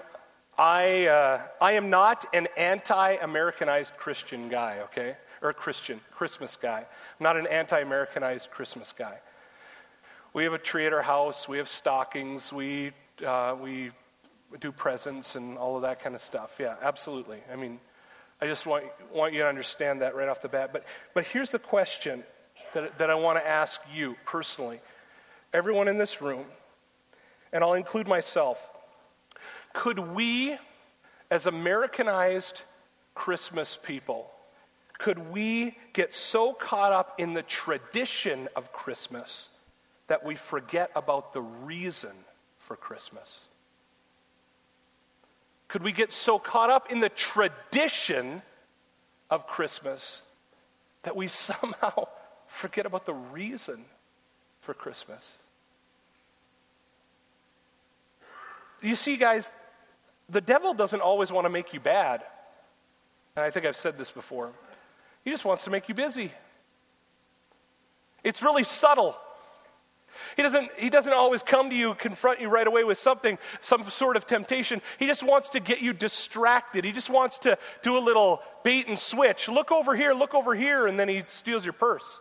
I, 0.59 1.07
uh, 1.07 1.42
I 1.61 1.73
am 1.73 1.90
not 1.90 2.26
an 2.35 2.49
anti 2.57 3.12
Americanized 3.14 3.97
Christian 3.97 4.49
guy, 4.49 4.78
okay? 4.85 5.16
Or 5.42 5.52
Christian, 5.52 6.00
Christmas 6.12 6.57
guy. 6.61 6.78
I'm 6.78 7.25
not 7.25 7.37
an 7.37 7.47
anti 7.47 7.80
Americanized 7.80 8.50
Christmas 8.50 8.92
guy. 8.97 9.19
We 10.33 10.45
have 10.45 10.52
a 10.52 10.59
tree 10.59 10.87
at 10.87 10.92
our 10.92 11.02
house, 11.02 11.49
we 11.49 11.59
have 11.59 11.69
stockings, 11.69 12.52
we, 12.52 12.92
uh, 13.26 13.57
we 13.61 13.90
do 14.61 14.71
presents 14.71 15.35
and 15.35 15.59
all 15.59 15.76
of 15.76 15.83
that 15.83 16.00
kind 16.00 16.14
of 16.14 16.23
stuff. 16.23 16.59
Yeah, 16.61 16.76
absolutely. 16.80 17.38
I 17.52 17.57
mean, 17.57 17.80
I 18.40 18.47
just 18.47 18.64
want, 18.64 18.85
want 19.12 19.33
you 19.33 19.40
to 19.40 19.49
understand 19.49 20.02
that 20.02 20.14
right 20.14 20.28
off 20.28 20.40
the 20.40 20.49
bat. 20.49 20.71
But, 20.73 20.85
but 21.14 21.25
here's 21.25 21.50
the 21.50 21.59
question 21.59 22.25
that, 22.75 22.97
that 22.99 23.11
I 23.11 23.14
want 23.14 23.38
to 23.38 23.47
ask 23.47 23.80
you 23.92 24.16
personally 24.25 24.80
everyone 25.52 25.88
in 25.88 25.99
this 25.99 26.23
room, 26.23 26.45
and 27.52 27.64
I'll 27.64 27.75
include 27.75 28.07
myself, 28.07 28.61
could 29.73 29.99
we, 29.99 30.57
as 31.30 31.47
Americanized 31.47 32.62
Christmas 33.14 33.78
people, 33.83 34.30
could 34.99 35.30
we 35.33 35.76
get 35.92 36.14
so 36.14 36.52
caught 36.52 36.92
up 36.92 37.19
in 37.19 37.35
the 37.35 37.42
tradition 37.42 38.49
of 38.54 38.73
Christmas 38.73 39.49
that 40.09 40.25
we 40.25 40.35
forget 40.37 40.90
about 40.95 41.33
the 41.33 41.40
reason 41.40 42.12
for 42.59 42.76
Christmas? 42.76 43.40
Could 45.69 45.83
we 45.83 45.92
get 45.92 46.12
so 46.12 46.38
caught 46.38 46.69
up 46.69 46.90
in 46.90 47.00
the 47.00 47.09
tradition 47.09 48.42
of 49.30 49.47
Christmas 49.47 50.21
that 51.02 51.16
we 51.16 51.28
somehow 51.28 52.09
forget 52.47 52.87
about 52.87 53.07
the 53.07 53.14
reason 53.14 53.85
for 54.61 54.75
Christmas? 54.75 55.38
You 58.83 58.97
see, 58.97 59.17
guys, 59.17 59.50
the 60.29 60.40
devil 60.40 60.75
doesn't 60.75 61.00
always 61.00 61.31
want 61.31 61.45
to 61.45 61.50
make 61.50 61.75
you 61.75 61.81
bad. 61.81 62.23
And 63.37 63.45
I 63.45 63.50
think 63.50 63.67
I've 63.67 63.76
said 63.76 63.99
this 63.99 64.11
before. 64.11 64.52
He 65.25 65.31
just 65.31 65.45
wants 65.45 65.64
to 65.64 65.71
make 65.71 65.88
you 65.88 65.95
busy. 65.95 66.33
It's 68.25 68.43
really 68.43 68.64
subtle. 68.64 69.17
He 70.37 70.43
doesn't, 70.43 70.71
he 70.76 70.90
doesn't 70.90 71.12
always 71.12 71.43
come 71.43 71.71
to 71.71 71.76
you, 71.76 71.95
confront 71.95 72.40
you 72.40 72.49
right 72.49 72.67
away 72.67 72.85
with 72.85 72.99
something, 72.99 73.38
some 73.61 73.88
sort 73.88 74.17
of 74.17 74.26
temptation. 74.26 74.83
He 74.99 75.07
just 75.07 75.23
wants 75.23 75.50
to 75.50 75.61
get 75.61 75.81
you 75.81 75.93
distracted. 75.93 76.85
He 76.85 76.93
just 76.93 77.11
wants 77.11 77.38
to 77.40 77.59
do 77.83 77.97
a 77.97 78.00
little 78.00 78.40
bait 78.62 78.87
and 78.88 78.99
switch. 78.99 79.49
Look 79.49 79.73
over 79.73 79.97
here, 79.97 80.12
look 80.12 80.35
over 80.35 80.55
here, 80.55 80.87
and 80.87 80.99
then 80.99 81.09
he 81.09 81.23
steals 81.26 81.64
your 81.64 81.73
purse. 81.73 82.21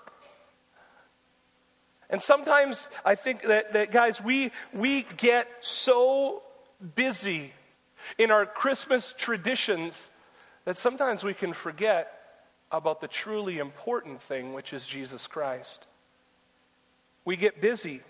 And 2.10 2.22
sometimes 2.22 2.90
I 3.06 3.16
think 3.16 3.44
that, 3.44 3.74
that 3.74 3.92
guys, 3.92 4.22
we, 4.22 4.52
we 4.74 5.06
get 5.18 5.48
so 5.62 6.42
busy 6.96 7.54
in 8.18 8.32
our 8.32 8.46
Christmas 8.46 9.14
traditions 9.18 10.10
that 10.66 10.78
sometimes 10.78 11.24
we 11.24 11.34
can 11.34 11.54
forget 11.54 12.12
about 12.72 13.02
the 13.02 13.08
truly 13.08 13.58
important 13.60 14.22
thing, 14.22 14.54
which 14.54 14.74
is 14.74 14.86
Jesus 14.86 15.28
Christ. 15.28 15.86
We 17.26 17.36
get 17.36 17.62
busy 17.62 18.02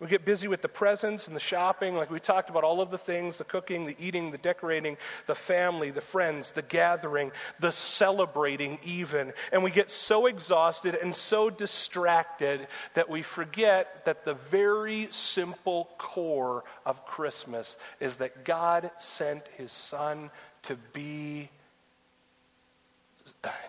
We 0.00 0.06
get 0.06 0.24
busy 0.24 0.46
with 0.46 0.62
the 0.62 0.68
presents 0.68 1.26
and 1.26 1.34
the 1.34 1.40
shopping, 1.40 1.96
like 1.96 2.08
we 2.08 2.20
talked 2.20 2.50
about 2.50 2.62
all 2.62 2.80
of 2.80 2.92
the 2.92 2.98
things 2.98 3.38
the 3.38 3.44
cooking, 3.44 3.84
the 3.84 3.96
eating, 3.98 4.30
the 4.30 4.38
decorating, 4.38 4.96
the 5.26 5.34
family, 5.34 5.90
the 5.90 6.00
friends, 6.00 6.52
the 6.52 6.62
gathering, 6.62 7.32
the 7.58 7.72
celebrating, 7.72 8.78
even. 8.84 9.32
And 9.50 9.64
we 9.64 9.72
get 9.72 9.90
so 9.90 10.26
exhausted 10.26 10.94
and 10.94 11.16
so 11.16 11.50
distracted 11.50 12.68
that 12.94 13.08
we 13.08 13.22
forget 13.22 14.04
that 14.04 14.24
the 14.24 14.34
very 14.34 15.08
simple 15.10 15.88
core 15.98 16.62
of 16.86 17.04
Christmas 17.04 17.76
is 17.98 18.16
that 18.16 18.44
God 18.44 18.92
sent 18.98 19.48
his 19.56 19.72
son 19.72 20.30
to 20.62 20.76
be 20.92 21.50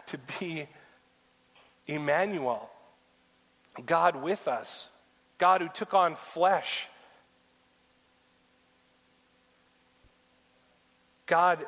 to 0.07 0.17
be 0.39 0.67
Emmanuel, 1.87 2.69
God 3.85 4.15
with 4.15 4.47
us. 4.47 4.89
God 5.39 5.61
who 5.61 5.69
took 5.69 5.95
on 5.95 6.15
flesh. 6.15 6.87
God 11.25 11.65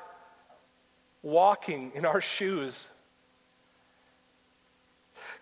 walking 1.24 1.92
in 1.96 2.06
our 2.06 2.22
shoes. 2.22 2.90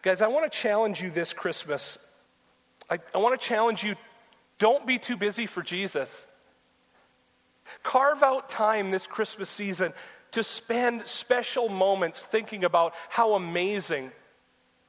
Guys, 0.01 0.21
I 0.21 0.27
want 0.27 0.49
to 0.49 0.57
challenge 0.57 1.01
you 1.01 1.09
this 1.09 1.33
Christmas. 1.33 1.97
I, 2.89 2.99
I 3.13 3.17
want 3.17 3.39
to 3.39 3.45
challenge 3.45 3.83
you 3.83 3.95
don't 4.57 4.85
be 4.85 4.99
too 4.99 5.17
busy 5.17 5.45
for 5.45 5.61
Jesus. 5.61 6.27
Carve 7.83 8.23
out 8.23 8.49
time 8.49 8.91
this 8.91 9.07
Christmas 9.07 9.49
season 9.49 9.93
to 10.31 10.43
spend 10.43 11.07
special 11.07 11.69
moments 11.69 12.21
thinking 12.21 12.63
about 12.63 12.93
how 13.09 13.33
amazing 13.33 14.11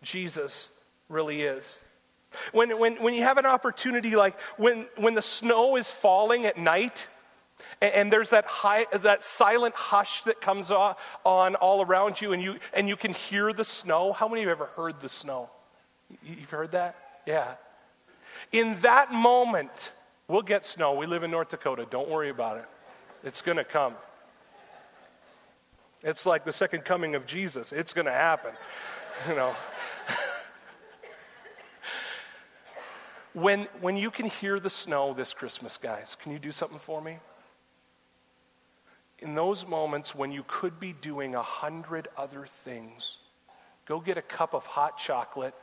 Jesus 0.02 0.68
really 1.08 1.42
is. 1.42 1.78
When, 2.52 2.78
when, 2.78 2.96
when 3.02 3.14
you 3.14 3.22
have 3.22 3.38
an 3.38 3.46
opportunity, 3.46 4.16
like 4.16 4.38
when, 4.56 4.86
when 4.96 5.14
the 5.14 5.22
snow 5.22 5.76
is 5.76 5.90
falling 5.90 6.46
at 6.46 6.56
night, 6.56 7.08
and, 7.80 7.94
and 7.94 8.12
there's 8.12 8.30
that, 8.30 8.44
high, 8.46 8.86
that 8.92 9.22
silent 9.22 9.74
hush 9.74 10.22
that 10.24 10.40
comes 10.40 10.70
on, 10.70 10.94
on 11.24 11.54
all 11.56 11.82
around 11.82 12.20
you, 12.20 12.32
and 12.32 12.42
you, 12.42 12.56
and 12.72 12.88
you 12.88 12.96
can 12.96 13.12
hear 13.12 13.52
the 13.52 13.64
snow. 13.64 14.12
How 14.12 14.28
many 14.28 14.42
of 14.42 14.44
you 14.44 14.48
have 14.50 14.60
ever 14.60 14.70
heard 14.70 15.00
the 15.00 15.08
snow? 15.08 15.50
You've 16.24 16.50
heard 16.50 16.72
that? 16.72 16.96
Yeah. 17.26 17.54
In 18.52 18.80
that 18.80 19.12
moment, 19.12 19.92
we'll 20.28 20.42
get 20.42 20.66
snow. 20.66 20.94
We 20.94 21.06
live 21.06 21.22
in 21.22 21.30
North 21.30 21.50
Dakota. 21.50 21.86
Don't 21.88 22.08
worry 22.08 22.30
about 22.30 22.58
it. 22.58 22.64
It's 23.22 23.42
going 23.42 23.58
to 23.58 23.64
come. 23.64 23.94
It's 26.02 26.24
like 26.24 26.44
the 26.44 26.52
second 26.52 26.84
coming 26.84 27.14
of 27.14 27.26
Jesus. 27.26 27.72
It's 27.72 27.92
going 27.92 28.06
to 28.06 28.12
happen. 28.12 28.52
You 29.28 29.34
know. 29.34 29.54
When, 33.32 33.68
when 33.80 33.96
you 33.96 34.10
can 34.10 34.26
hear 34.26 34.58
the 34.58 34.70
snow 34.70 35.14
this 35.14 35.32
Christmas, 35.32 35.76
guys, 35.76 36.16
can 36.20 36.32
you 36.32 36.38
do 36.38 36.50
something 36.50 36.78
for 36.78 37.00
me? 37.00 37.18
In 39.20 39.34
those 39.34 39.66
moments 39.66 40.14
when 40.14 40.32
you 40.32 40.44
could 40.48 40.80
be 40.80 40.92
doing 40.94 41.34
a 41.34 41.42
hundred 41.42 42.08
other 42.16 42.46
things, 42.64 43.18
go 43.86 44.00
get 44.00 44.18
a 44.18 44.22
cup 44.22 44.54
of 44.54 44.66
hot 44.66 44.98
chocolate 44.98 45.54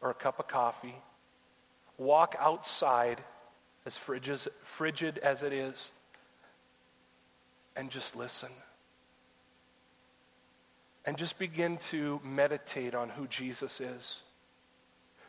or 0.00 0.10
a 0.10 0.14
cup 0.14 0.38
of 0.38 0.48
coffee, 0.48 0.94
walk 1.98 2.36
outside, 2.38 3.22
as 3.84 3.96
frigid, 3.96 4.40
frigid 4.62 5.18
as 5.18 5.42
it 5.42 5.52
is, 5.52 5.92
and 7.76 7.90
just 7.90 8.16
listen. 8.16 8.50
And 11.04 11.18
just 11.18 11.38
begin 11.38 11.76
to 11.90 12.20
meditate 12.24 12.94
on 12.94 13.10
who 13.10 13.26
Jesus 13.26 13.80
is. 13.80 14.22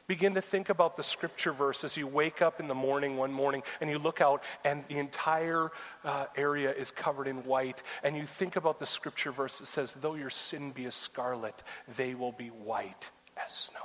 Begin 0.07 0.35
to 0.35 0.41
think 0.41 0.69
about 0.69 0.97
the 0.97 1.03
scripture 1.03 1.51
verse 1.51 1.83
as 1.83 1.97
you 1.97 2.05
wake 2.05 2.41
up 2.41 2.59
in 2.59 2.67
the 2.67 2.75
morning 2.75 3.17
one 3.17 3.31
morning 3.31 3.63
and 3.81 3.89
you 3.89 3.97
look 3.97 4.21
out 4.21 4.43
and 4.63 4.83
the 4.87 4.97
entire 4.97 5.71
uh, 6.03 6.25
area 6.35 6.71
is 6.71 6.91
covered 6.91 7.27
in 7.27 7.37
white. 7.43 7.81
And 8.03 8.15
you 8.15 8.27
think 8.27 8.55
about 8.55 8.77
the 8.77 8.85
scripture 8.85 9.31
verse 9.31 9.57
that 9.57 9.65
says, 9.65 9.95
Though 9.99 10.13
your 10.13 10.29
sin 10.29 10.71
be 10.71 10.85
as 10.85 10.93
scarlet, 10.93 11.63
they 11.95 12.13
will 12.13 12.33
be 12.33 12.49
white 12.49 13.09
as 13.43 13.51
snow. 13.51 13.79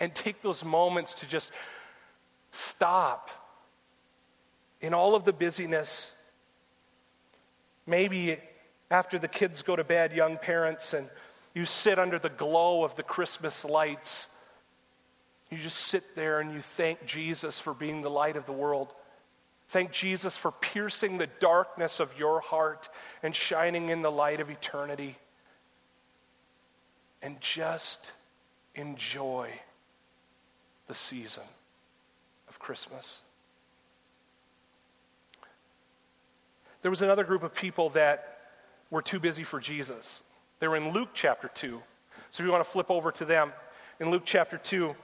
And 0.00 0.12
take 0.12 0.42
those 0.42 0.64
moments 0.64 1.14
to 1.14 1.26
just 1.26 1.52
stop 2.50 3.30
in 4.80 4.94
all 4.94 5.14
of 5.14 5.24
the 5.24 5.32
busyness. 5.32 6.10
Maybe 7.86 8.38
after 8.90 9.18
the 9.18 9.28
kids 9.28 9.62
go 9.62 9.76
to 9.76 9.84
bed, 9.84 10.12
young 10.12 10.38
parents, 10.38 10.92
and 10.92 11.08
you 11.58 11.66
sit 11.66 11.98
under 11.98 12.20
the 12.20 12.28
glow 12.28 12.84
of 12.84 12.94
the 12.94 13.02
Christmas 13.02 13.64
lights. 13.64 14.28
You 15.50 15.58
just 15.58 15.78
sit 15.78 16.14
there 16.14 16.38
and 16.38 16.54
you 16.54 16.60
thank 16.60 17.04
Jesus 17.04 17.58
for 17.58 17.74
being 17.74 18.00
the 18.00 18.08
light 18.08 18.36
of 18.36 18.46
the 18.46 18.52
world. 18.52 18.94
Thank 19.70 19.90
Jesus 19.90 20.36
for 20.36 20.52
piercing 20.52 21.18
the 21.18 21.26
darkness 21.40 21.98
of 21.98 22.16
your 22.16 22.38
heart 22.38 22.88
and 23.24 23.34
shining 23.34 23.88
in 23.88 24.02
the 24.02 24.10
light 24.10 24.38
of 24.38 24.50
eternity. 24.50 25.18
And 27.22 27.40
just 27.40 28.12
enjoy 28.76 29.50
the 30.86 30.94
season 30.94 31.42
of 32.48 32.60
Christmas. 32.60 33.18
There 36.82 36.90
was 36.90 37.02
another 37.02 37.24
group 37.24 37.42
of 37.42 37.52
people 37.52 37.90
that 37.90 38.38
were 38.90 39.02
too 39.02 39.18
busy 39.18 39.42
for 39.42 39.58
Jesus. 39.58 40.20
They're 40.60 40.76
in 40.76 40.92
Luke 40.92 41.10
chapter 41.14 41.48
2. 41.48 41.80
So 42.30 42.42
if 42.42 42.46
you 42.46 42.52
want 42.52 42.64
to 42.64 42.70
flip 42.70 42.90
over 42.90 43.10
to 43.12 43.24
them, 43.24 43.52
in 44.00 44.10
Luke 44.10 44.22
chapter 44.24 44.58
2, 44.58 44.94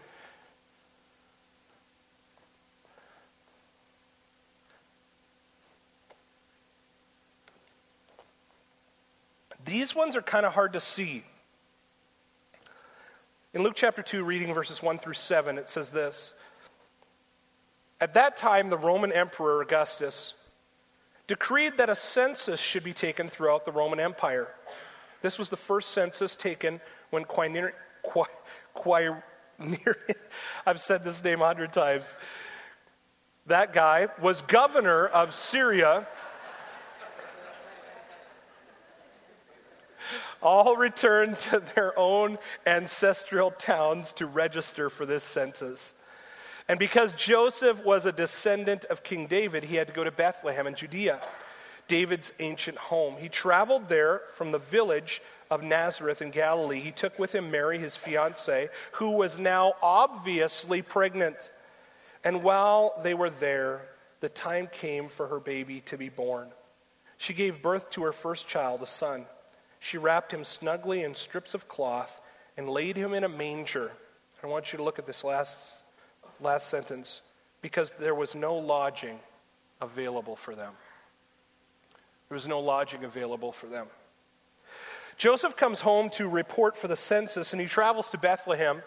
These 9.65 9.95
ones 9.95 10.15
are 10.15 10.23
kind 10.23 10.45
of 10.45 10.53
hard 10.53 10.75
to 10.75 10.81
see. 10.81 11.25
In 13.55 13.63
Luke 13.63 13.75
chapter 13.77 14.03
2, 14.03 14.23
reading 14.25 14.53
verses 14.53 14.83
1 14.83 14.99
through 14.99 15.15
7, 15.15 15.59
it 15.59 15.69
says 15.69 15.91
this 15.91 16.35
At 18.01 18.15
that 18.15 18.37
time, 18.37 18.69
the 18.69 18.79
Roman 18.79 19.13
Emperor 19.13 19.63
Augustus 19.63 20.35
decreed 21.27 21.79
that 21.79 21.89
a 21.89 21.97
census 21.97 22.61
should 22.61 22.85
be 22.85 22.93
taken 22.93 23.29
throughout 23.29 23.65
the 23.65 23.73
Roman 23.73 24.01
Empire. 24.01 24.49
This 25.25 25.39
was 25.39 25.49
the 25.49 25.57
first 25.57 25.93
census 25.93 26.37
taken 26.37 26.83
when 27.09 27.25
Quirinius, 27.25 27.73
I've 30.67 30.81
said 30.83 31.03
this 31.03 31.25
name 31.25 31.41
a 31.41 31.47
hundred 31.47 31.73
times. 31.73 32.05
That 33.47 33.73
guy 33.73 34.09
was 34.21 34.43
governor 34.43 35.07
of 35.07 35.35
Syria. 35.35 36.07
all 40.43 40.77
returned 40.77 41.39
to 41.39 41.63
their 41.75 41.99
own 41.99 42.37
ancestral 42.67 43.51
towns 43.51 44.13
to 44.13 44.27
register 44.27 44.91
for 44.91 45.07
this 45.07 45.25
census. 45.25 45.95
And 46.69 46.79
because 46.79 47.15
Joseph 47.15 47.83
was 47.83 48.05
a 48.05 48.13
descendant 48.13 48.85
of 48.91 49.03
King 49.03 49.27
David, 49.27 49.65
he 49.65 49.77
had 49.77 49.87
to 49.87 49.95
go 49.95 50.05
to 50.05 50.11
Bethlehem 50.11 50.67
in 50.67 50.75
Judea 50.75 51.23
David's 51.89 52.33
ancient 52.39 52.79
home. 52.79 53.17
He 53.19 53.29
traveled 53.29 53.89
there 53.89 54.23
from 54.35 54.53
the 54.53 54.59
village 54.59 55.21
of 55.51 55.63
Nazareth 55.63 56.23
in 56.23 56.31
Galilee. 56.31 56.81
He 56.81 56.91
took 56.91 57.19
with 57.19 57.35
him 57.35 57.51
Mary, 57.51 57.79
his 57.79 57.97
fiancee, 57.97 58.69
who 58.93 59.11
was 59.11 59.39
now 59.39 59.75
obviously 59.83 60.83
pregnant. 60.83 61.53
And 62.25 62.43
while 62.43 63.01
they 63.03 63.15
were 63.15 63.31
there, 63.31 63.83
the 64.21 64.29
time 64.29 64.69
came 64.73 65.09
for 65.09 65.27
her 65.29 65.41
baby 65.41 65.81
to 65.87 65.99
be 65.99 66.09
born. 66.09 66.49
She 67.19 67.35
gave 67.35 67.63
birth 67.63 67.91
to 67.91 68.05
her 68.05 68.13
first 68.13 68.49
child, 68.49 68.83
a 68.83 68.87
son. 68.87 69.27
She 69.81 69.99
wrapped 69.99 70.33
him 70.33 70.45
snugly 70.45 71.03
in 71.03 71.15
strips 71.15 71.53
of 71.53 71.69
cloth 71.69 72.21
and 72.57 72.69
laid 72.69 72.97
him 72.97 73.13
in 73.13 73.25
a 73.25 73.29
manger. 73.29 73.93
I 74.43 74.47
want 74.47 74.73
you 74.73 74.79
to 74.79 74.83
look 74.83 74.99
at 74.99 75.07
this 75.07 75.25
last, 75.25 75.59
last 76.41 76.69
sentence 76.69 77.21
because 77.61 77.93
there 77.93 78.15
was 78.15 78.35
no 78.35 78.57
lodging 78.57 79.19
available 79.81 80.37
for 80.37 80.55
them. 80.55 80.73
There 82.35 82.39
was 82.39 82.49
no 82.49 82.59
lodging 82.59 83.05
available 83.05 83.53
for 83.53 83.69
them. 83.69 83.87
Joseph 85.17 85.57
comes 85.57 85.81
home 85.81 86.11
to 86.15 86.27
report 86.27 86.77
for 86.77 86.89
the 86.89 86.97
census 86.97 87.53
and 87.53 87.63
he 87.63 87.69
travels 87.69 88.11
to 88.11 88.19
Bethlehem 88.19 88.83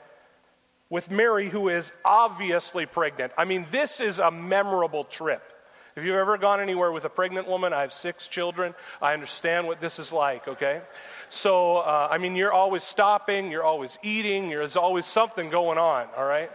with 0.90 1.10
Mary, 1.10 1.48
who 1.48 1.70
is 1.70 1.94
obviously 2.04 2.86
pregnant. 2.86 3.32
I 3.38 3.46
mean, 3.46 3.66
this 3.72 4.02
is 4.02 4.20
a 4.20 4.32
memorable 4.32 5.06
trip. 5.06 5.42
If 5.96 6.04
you've 6.04 6.18
ever 6.18 6.38
gone 6.38 6.60
anywhere 6.60 6.92
with 6.92 7.06
a 7.06 7.10
pregnant 7.10 7.48
woman, 7.48 7.72
I 7.72 7.84
have 7.84 7.94
six 7.94 8.28
children. 8.28 8.76
I 9.02 9.14
understand 9.14 9.66
what 9.66 9.80
this 9.80 9.98
is 9.98 10.12
like, 10.12 10.50
okay? 10.50 10.82
So, 11.30 11.78
uh, 11.78 12.10
I 12.12 12.18
mean, 12.18 12.36
you're 12.36 12.52
always 12.52 12.84
stopping, 12.84 13.50
you're 13.50 13.64
always 13.64 13.98
eating, 14.04 14.50
there's 14.50 14.76
always 14.76 15.06
something 15.06 15.50
going 15.50 15.78
on, 15.78 16.08
all 16.18 16.26
right? 16.26 16.52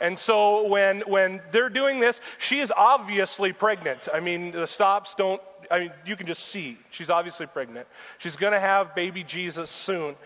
And 0.00 0.18
so 0.18 0.68
when, 0.68 1.00
when 1.02 1.40
they're 1.52 1.70
doing 1.70 2.00
this, 2.00 2.20
she 2.38 2.60
is 2.60 2.72
obviously 2.76 3.52
pregnant. 3.52 4.08
I 4.12 4.20
mean, 4.20 4.52
the 4.52 4.66
stops 4.66 5.14
don't, 5.14 5.40
I 5.70 5.80
mean, 5.80 5.92
you 6.04 6.16
can 6.16 6.26
just 6.26 6.46
see 6.46 6.78
she's 6.90 7.10
obviously 7.10 7.46
pregnant. 7.46 7.86
She's 8.18 8.36
going 8.36 8.52
to 8.52 8.60
have 8.60 8.94
baby 8.94 9.24
Jesus 9.24 9.70
soon. 9.70 10.16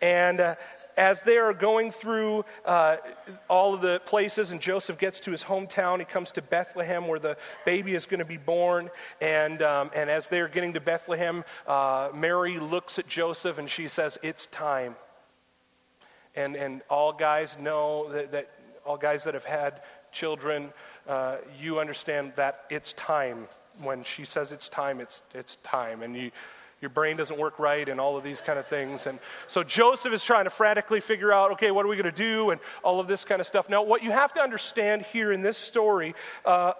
And, 0.00 0.40
uh, 0.40 0.54
as 0.98 1.22
they 1.22 1.38
are 1.38 1.54
going 1.54 1.92
through 1.92 2.44
uh, 2.64 2.96
all 3.48 3.72
of 3.72 3.80
the 3.80 4.02
places, 4.04 4.50
and 4.50 4.60
Joseph 4.60 4.98
gets 4.98 5.20
to 5.20 5.30
his 5.30 5.44
hometown, 5.44 6.00
he 6.00 6.04
comes 6.04 6.32
to 6.32 6.42
Bethlehem 6.42 7.06
where 7.06 7.20
the 7.20 7.36
baby 7.64 7.94
is 7.94 8.04
going 8.04 8.18
to 8.18 8.24
be 8.24 8.36
born. 8.36 8.90
And, 9.20 9.62
um, 9.62 9.90
and 9.94 10.10
as 10.10 10.26
they're 10.26 10.48
getting 10.48 10.72
to 10.72 10.80
Bethlehem, 10.80 11.44
uh, 11.66 12.10
Mary 12.12 12.58
looks 12.58 12.98
at 12.98 13.06
Joseph 13.06 13.58
and 13.58 13.70
she 13.70 13.88
says, 13.88 14.18
It's 14.22 14.46
time. 14.46 14.96
And, 16.34 16.56
and 16.56 16.82
all 16.90 17.12
guys 17.12 17.56
know 17.58 18.10
that, 18.12 18.32
that 18.32 18.50
all 18.84 18.96
guys 18.96 19.24
that 19.24 19.34
have 19.34 19.44
had 19.44 19.80
children, 20.12 20.72
uh, 21.06 21.36
you 21.60 21.78
understand 21.78 22.32
that 22.36 22.64
it's 22.70 22.92
time. 22.94 23.46
When 23.82 24.04
she 24.04 24.24
says 24.24 24.52
it's 24.52 24.68
time, 24.68 25.00
it's, 25.00 25.22
it's 25.34 25.56
time. 25.62 26.02
And 26.02 26.16
you, 26.16 26.30
your 26.80 26.90
brain 26.90 27.16
doesn't 27.16 27.38
work 27.38 27.58
right 27.58 27.88
and 27.88 28.00
all 28.00 28.16
of 28.16 28.22
these 28.22 28.40
kind 28.40 28.58
of 28.58 28.66
things. 28.66 29.06
And 29.06 29.18
so 29.48 29.64
Joseph 29.64 30.12
is 30.12 30.22
trying 30.22 30.44
to 30.44 30.50
frantically 30.50 31.00
figure 31.00 31.32
out, 31.32 31.52
okay, 31.52 31.70
what 31.70 31.84
are 31.84 31.88
we 31.88 31.96
going 31.96 32.12
to 32.12 32.12
do 32.12 32.50
and 32.50 32.60
all 32.82 33.00
of 33.00 33.08
this 33.08 33.24
kind 33.24 33.40
of 33.40 33.46
stuff. 33.46 33.68
Now, 33.68 33.82
what 33.82 34.02
you 34.02 34.10
have 34.10 34.32
to 34.34 34.40
understand 34.40 35.02
here 35.02 35.32
in 35.32 35.42
this 35.42 35.58
story, 35.58 36.14
uh, 36.44 36.72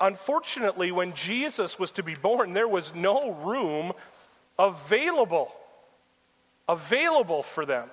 unfortunately, 0.00 0.92
when 0.92 1.14
Jesus 1.14 1.78
was 1.78 1.90
to 1.92 2.02
be 2.02 2.14
born, 2.14 2.54
there 2.54 2.68
was 2.68 2.94
no 2.94 3.32
room 3.32 3.92
available, 4.58 5.52
available 6.68 7.42
for 7.42 7.66
them. 7.66 7.90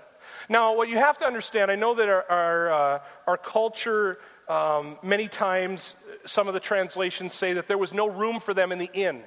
Now, 0.47 0.75
what 0.75 0.87
you 0.87 0.97
have 0.97 1.17
to 1.17 1.25
understand, 1.25 1.69
I 1.69 1.75
know 1.75 1.95
that 1.95 2.07
our, 2.07 2.25
our, 2.29 2.71
uh, 2.71 2.99
our 3.27 3.37
culture, 3.37 4.19
um, 4.47 4.97
many 5.03 5.27
times, 5.27 5.95
some 6.25 6.47
of 6.47 6.53
the 6.53 6.59
translations 6.59 7.33
say 7.33 7.53
that 7.53 7.67
there 7.67 7.77
was 7.77 7.93
no 7.93 8.09
room 8.09 8.39
for 8.39 8.53
them 8.53 8.71
in 8.71 8.79
the 8.79 8.89
inn. 8.93 9.23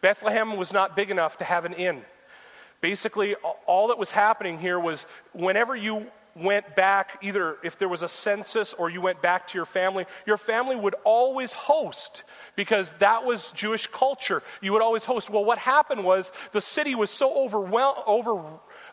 Bethlehem 0.00 0.56
was 0.56 0.72
not 0.72 0.96
big 0.96 1.10
enough 1.10 1.38
to 1.38 1.44
have 1.44 1.64
an 1.64 1.74
inn. 1.74 2.02
Basically, 2.80 3.34
all 3.66 3.88
that 3.88 3.98
was 3.98 4.10
happening 4.10 4.58
here 4.58 4.80
was 4.80 5.04
whenever 5.34 5.76
you 5.76 6.06
went 6.36 6.76
back, 6.76 7.18
either 7.22 7.56
if 7.62 7.78
there 7.78 7.88
was 7.88 8.02
a 8.02 8.08
census 8.08 8.72
or 8.72 8.88
you 8.88 9.00
went 9.00 9.20
back 9.20 9.46
to 9.48 9.58
your 9.58 9.66
family, 9.66 10.06
your 10.26 10.38
family 10.38 10.76
would 10.76 10.94
always 11.04 11.52
host 11.52 12.24
because 12.56 12.92
that 13.00 13.24
was 13.24 13.50
Jewish 13.52 13.86
culture. 13.88 14.42
You 14.60 14.72
would 14.72 14.82
always 14.82 15.04
host. 15.04 15.28
Well, 15.28 15.44
what 15.44 15.58
happened 15.58 16.04
was 16.04 16.32
the 16.52 16.60
city 16.60 16.94
was 16.94 17.10
so 17.10 17.34
overwhelmed, 17.44 17.98
over, 18.06 18.42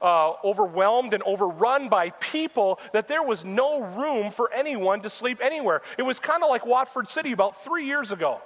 uh, 0.01 0.33
overwhelmed 0.43 1.13
and 1.13 1.23
overrun 1.23 1.89
by 1.89 2.09
people 2.09 2.79
that 2.93 3.07
there 3.07 3.23
was 3.23 3.43
no 3.43 3.81
room 3.81 4.31
for 4.31 4.51
anyone 4.53 5.01
to 5.01 5.09
sleep 5.09 5.39
anywhere. 5.41 5.81
It 5.97 6.03
was 6.03 6.19
kind 6.19 6.43
of 6.43 6.49
like 6.49 6.65
Watford 6.65 7.07
City 7.07 7.31
about 7.31 7.63
three 7.63 7.85
years 7.85 8.11
ago. 8.11 8.41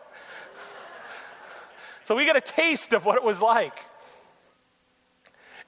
So 2.03 2.15
we 2.15 2.25
got 2.25 2.35
a 2.35 2.41
taste 2.41 2.93
of 2.93 3.05
what 3.05 3.15
it 3.15 3.23
was 3.23 3.39
like. 3.39 3.77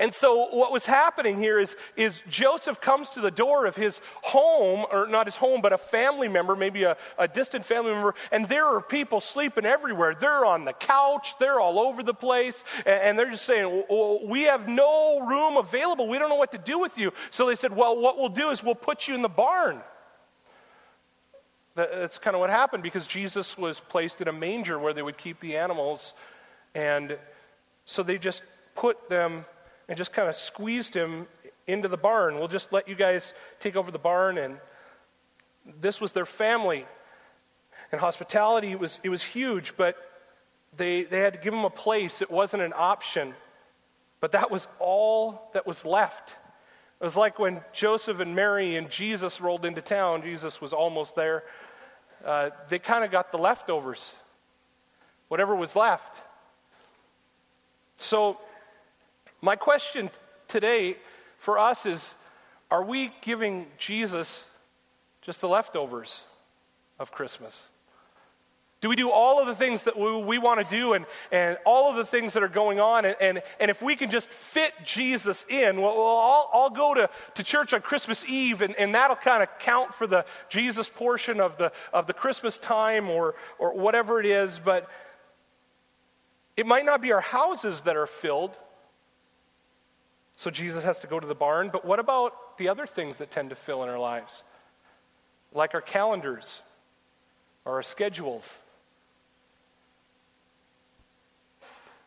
And 0.03 0.13
so 0.13 0.47
what 0.53 0.73
was 0.73 0.85
happening 0.85 1.37
here 1.37 1.57
is, 1.57 1.77
is 1.95 2.21
Joseph 2.29 2.81
comes 2.81 3.11
to 3.11 3.21
the 3.21 3.31
door 3.31 3.65
of 3.65 3.77
his 3.77 4.01
home, 4.21 4.85
or 4.91 5.07
not 5.07 5.27
his 5.27 5.37
home, 5.37 5.61
but 5.61 5.71
a 5.71 5.77
family 5.77 6.27
member, 6.27 6.57
maybe 6.57 6.83
a, 6.83 6.97
a 7.17 7.25
distant 7.25 7.65
family 7.65 7.93
member, 7.93 8.13
and 8.29 8.45
there 8.49 8.65
are 8.65 8.81
people 8.81 9.21
sleeping 9.21 9.65
everywhere. 9.65 10.13
They're 10.13 10.43
on 10.43 10.65
the 10.65 10.73
couch, 10.73 11.35
they're 11.39 11.57
all 11.57 11.79
over 11.79 12.03
the 12.03 12.13
place, 12.13 12.65
and, 12.85 13.01
and 13.01 13.17
they're 13.17 13.31
just 13.31 13.45
saying, 13.45 13.85
well, 13.89 14.19
We 14.27 14.41
have 14.41 14.67
no 14.67 15.21
room 15.21 15.55
available. 15.55 16.09
We 16.09 16.19
don't 16.19 16.27
know 16.27 16.35
what 16.35 16.51
to 16.51 16.57
do 16.57 16.79
with 16.79 16.97
you. 16.97 17.13
So 17.29 17.45
they 17.45 17.55
said, 17.55 17.73
Well, 17.73 17.97
what 17.97 18.17
we'll 18.17 18.27
do 18.27 18.49
is 18.49 18.61
we'll 18.61 18.75
put 18.75 19.07
you 19.07 19.15
in 19.15 19.21
the 19.21 19.29
barn. 19.29 19.81
That's 21.75 22.19
kind 22.19 22.35
of 22.35 22.41
what 22.41 22.49
happened 22.49 22.83
because 22.83 23.07
Jesus 23.07 23.57
was 23.57 23.79
placed 23.79 24.19
in 24.19 24.27
a 24.27 24.33
manger 24.33 24.77
where 24.77 24.91
they 24.91 25.01
would 25.01 25.17
keep 25.17 25.39
the 25.39 25.55
animals 25.55 26.13
and 26.75 27.17
so 27.85 28.03
they 28.03 28.17
just 28.17 28.43
put 28.75 29.09
them 29.09 29.45
and 29.87 29.97
just 29.97 30.13
kind 30.13 30.29
of 30.29 30.35
squeezed 30.35 30.93
him 30.93 31.27
into 31.67 31.87
the 31.87 31.97
barn. 31.97 32.35
We'll 32.35 32.47
just 32.47 32.73
let 32.73 32.87
you 32.87 32.95
guys 32.95 33.33
take 33.59 33.75
over 33.75 33.91
the 33.91 33.99
barn. 33.99 34.37
And 34.37 34.57
this 35.79 36.01
was 36.01 36.11
their 36.11 36.25
family. 36.25 36.85
And 37.91 38.01
hospitality 38.01 38.71
it 38.71 38.79
was, 38.79 38.99
it 39.03 39.09
was 39.09 39.21
huge, 39.21 39.77
but 39.77 39.95
they, 40.75 41.03
they 41.03 41.19
had 41.19 41.33
to 41.33 41.39
give 41.39 41.53
him 41.53 41.65
a 41.65 41.69
place. 41.69 42.21
It 42.21 42.31
wasn't 42.31 42.63
an 42.63 42.73
option. 42.75 43.33
But 44.19 44.31
that 44.31 44.49
was 44.49 44.67
all 44.79 45.49
that 45.53 45.67
was 45.67 45.85
left. 45.85 46.35
It 47.01 47.03
was 47.03 47.15
like 47.15 47.37
when 47.37 47.61
Joseph 47.73 48.19
and 48.19 48.33
Mary 48.33 48.77
and 48.77 48.89
Jesus 48.89 49.41
rolled 49.41 49.65
into 49.65 49.81
town, 49.81 50.21
Jesus 50.21 50.61
was 50.61 50.71
almost 50.71 51.15
there. 51.15 51.43
Uh, 52.23 52.51
they 52.69 52.79
kind 52.79 53.03
of 53.03 53.11
got 53.11 53.33
the 53.33 53.37
leftovers, 53.37 54.15
whatever 55.27 55.53
was 55.53 55.75
left. 55.75 56.21
So, 57.97 58.39
my 59.43 59.57
question 59.57 60.09
today 60.47 60.95
for 61.37 61.59
us 61.59 61.85
is 61.85 62.15
are 62.71 62.81
we 62.81 63.11
giving 63.21 63.67
Jesus 63.77 64.47
just 65.21 65.41
the 65.41 65.49
leftovers 65.49 66.23
of 66.97 67.11
Christmas? 67.11 67.67
Do 68.79 68.87
we 68.87 68.95
do 68.95 69.11
all 69.11 69.41
of 69.41 69.47
the 69.47 69.55
things 69.55 69.83
that 69.83 69.99
we, 69.99 70.21
we 70.23 70.37
want 70.37 70.67
to 70.67 70.75
do 70.75 70.93
and, 70.93 71.05
and 71.29 71.57
all 71.65 71.89
of 71.89 71.97
the 71.97 72.05
things 72.05 72.33
that 72.33 72.43
are 72.43 72.47
going 72.47 72.79
on? 72.79 73.03
And, 73.03 73.15
and, 73.19 73.43
and 73.59 73.69
if 73.69 73.81
we 73.81 73.97
can 73.97 74.09
just 74.09 74.29
fit 74.29 74.73
Jesus 74.85 75.45
in, 75.49 75.81
well, 75.81 75.95
well 75.95 76.17
I'll, 76.17 76.49
I'll 76.53 76.69
go 76.69 76.93
to, 76.93 77.09
to 77.35 77.43
church 77.43 77.73
on 77.73 77.81
Christmas 77.81 78.23
Eve 78.25 78.61
and, 78.61 78.75
and 78.77 78.95
that'll 78.95 79.17
kind 79.17 79.43
of 79.43 79.49
count 79.59 79.93
for 79.93 80.07
the 80.07 80.25
Jesus 80.47 80.87
portion 80.87 81.41
of 81.41 81.57
the, 81.57 81.73
of 81.91 82.07
the 82.07 82.13
Christmas 82.13 82.57
time 82.57 83.09
or, 83.09 83.35
or 83.59 83.73
whatever 83.73 84.21
it 84.21 84.25
is. 84.25 84.59
But 84.63 84.89
it 86.55 86.65
might 86.65 86.85
not 86.85 87.01
be 87.01 87.11
our 87.11 87.21
houses 87.21 87.81
that 87.81 87.97
are 87.97 88.07
filled, 88.07 88.57
so 90.35 90.49
Jesus 90.49 90.83
has 90.83 90.99
to 90.99 91.07
go 91.07 91.19
to 91.19 91.27
the 91.27 91.35
barn, 91.35 91.69
but 91.71 91.85
what 91.85 91.99
about 91.99 92.57
the 92.57 92.69
other 92.69 92.87
things 92.87 93.17
that 93.17 93.31
tend 93.31 93.49
to 93.51 93.55
fill 93.55 93.83
in 93.83 93.89
our 93.89 93.99
lives? 93.99 94.43
Like 95.53 95.73
our 95.73 95.81
calendars 95.81 96.61
or 97.65 97.73
our 97.73 97.83
schedules. 97.83 98.59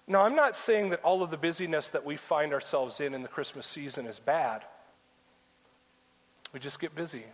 Now, 0.09 0.23
I'm 0.23 0.37
not 0.37 0.55
saying 0.55 0.91
that 0.91 1.03
all 1.03 1.23
of 1.23 1.31
the 1.31 1.37
busyness 1.37 1.89
that 1.91 2.05
we 2.05 2.17
find 2.17 2.53
ourselves 2.53 3.01
in 3.01 3.15
in 3.15 3.23
the 3.23 3.29
Christmas 3.29 3.67
season 3.67 4.07
is 4.07 4.21
bad. 4.21 4.63
We 6.53 6.61
just 6.61 6.81
get 6.81 6.95
busy. 6.95 7.25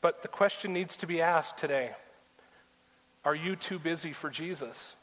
But 0.00 0.22
the 0.22 0.28
question 0.28 0.72
needs 0.72 0.96
to 0.98 1.06
be 1.06 1.20
asked 1.20 1.58
today 1.58 1.92
are 3.24 3.34
you 3.34 3.56
too 3.56 3.80
busy 3.80 4.12
for 4.12 4.30
Jesus? 4.30 4.94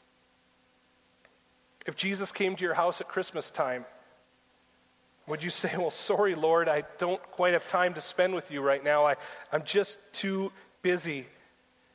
If 1.86 1.96
Jesus 1.96 2.32
came 2.32 2.56
to 2.56 2.64
your 2.64 2.74
house 2.74 3.00
at 3.00 3.08
Christmas 3.08 3.50
time, 3.50 3.84
would 5.26 5.42
you 5.42 5.50
say, 5.50 5.76
Well, 5.76 5.90
sorry, 5.90 6.34
Lord, 6.34 6.68
I 6.68 6.84
don't 6.98 7.22
quite 7.32 7.52
have 7.52 7.66
time 7.66 7.94
to 7.94 8.00
spend 8.00 8.34
with 8.34 8.50
you 8.50 8.60
right 8.60 8.82
now. 8.82 9.06
I, 9.06 9.16
I'm 9.52 9.64
just 9.64 9.98
too 10.12 10.52
busy. 10.82 11.26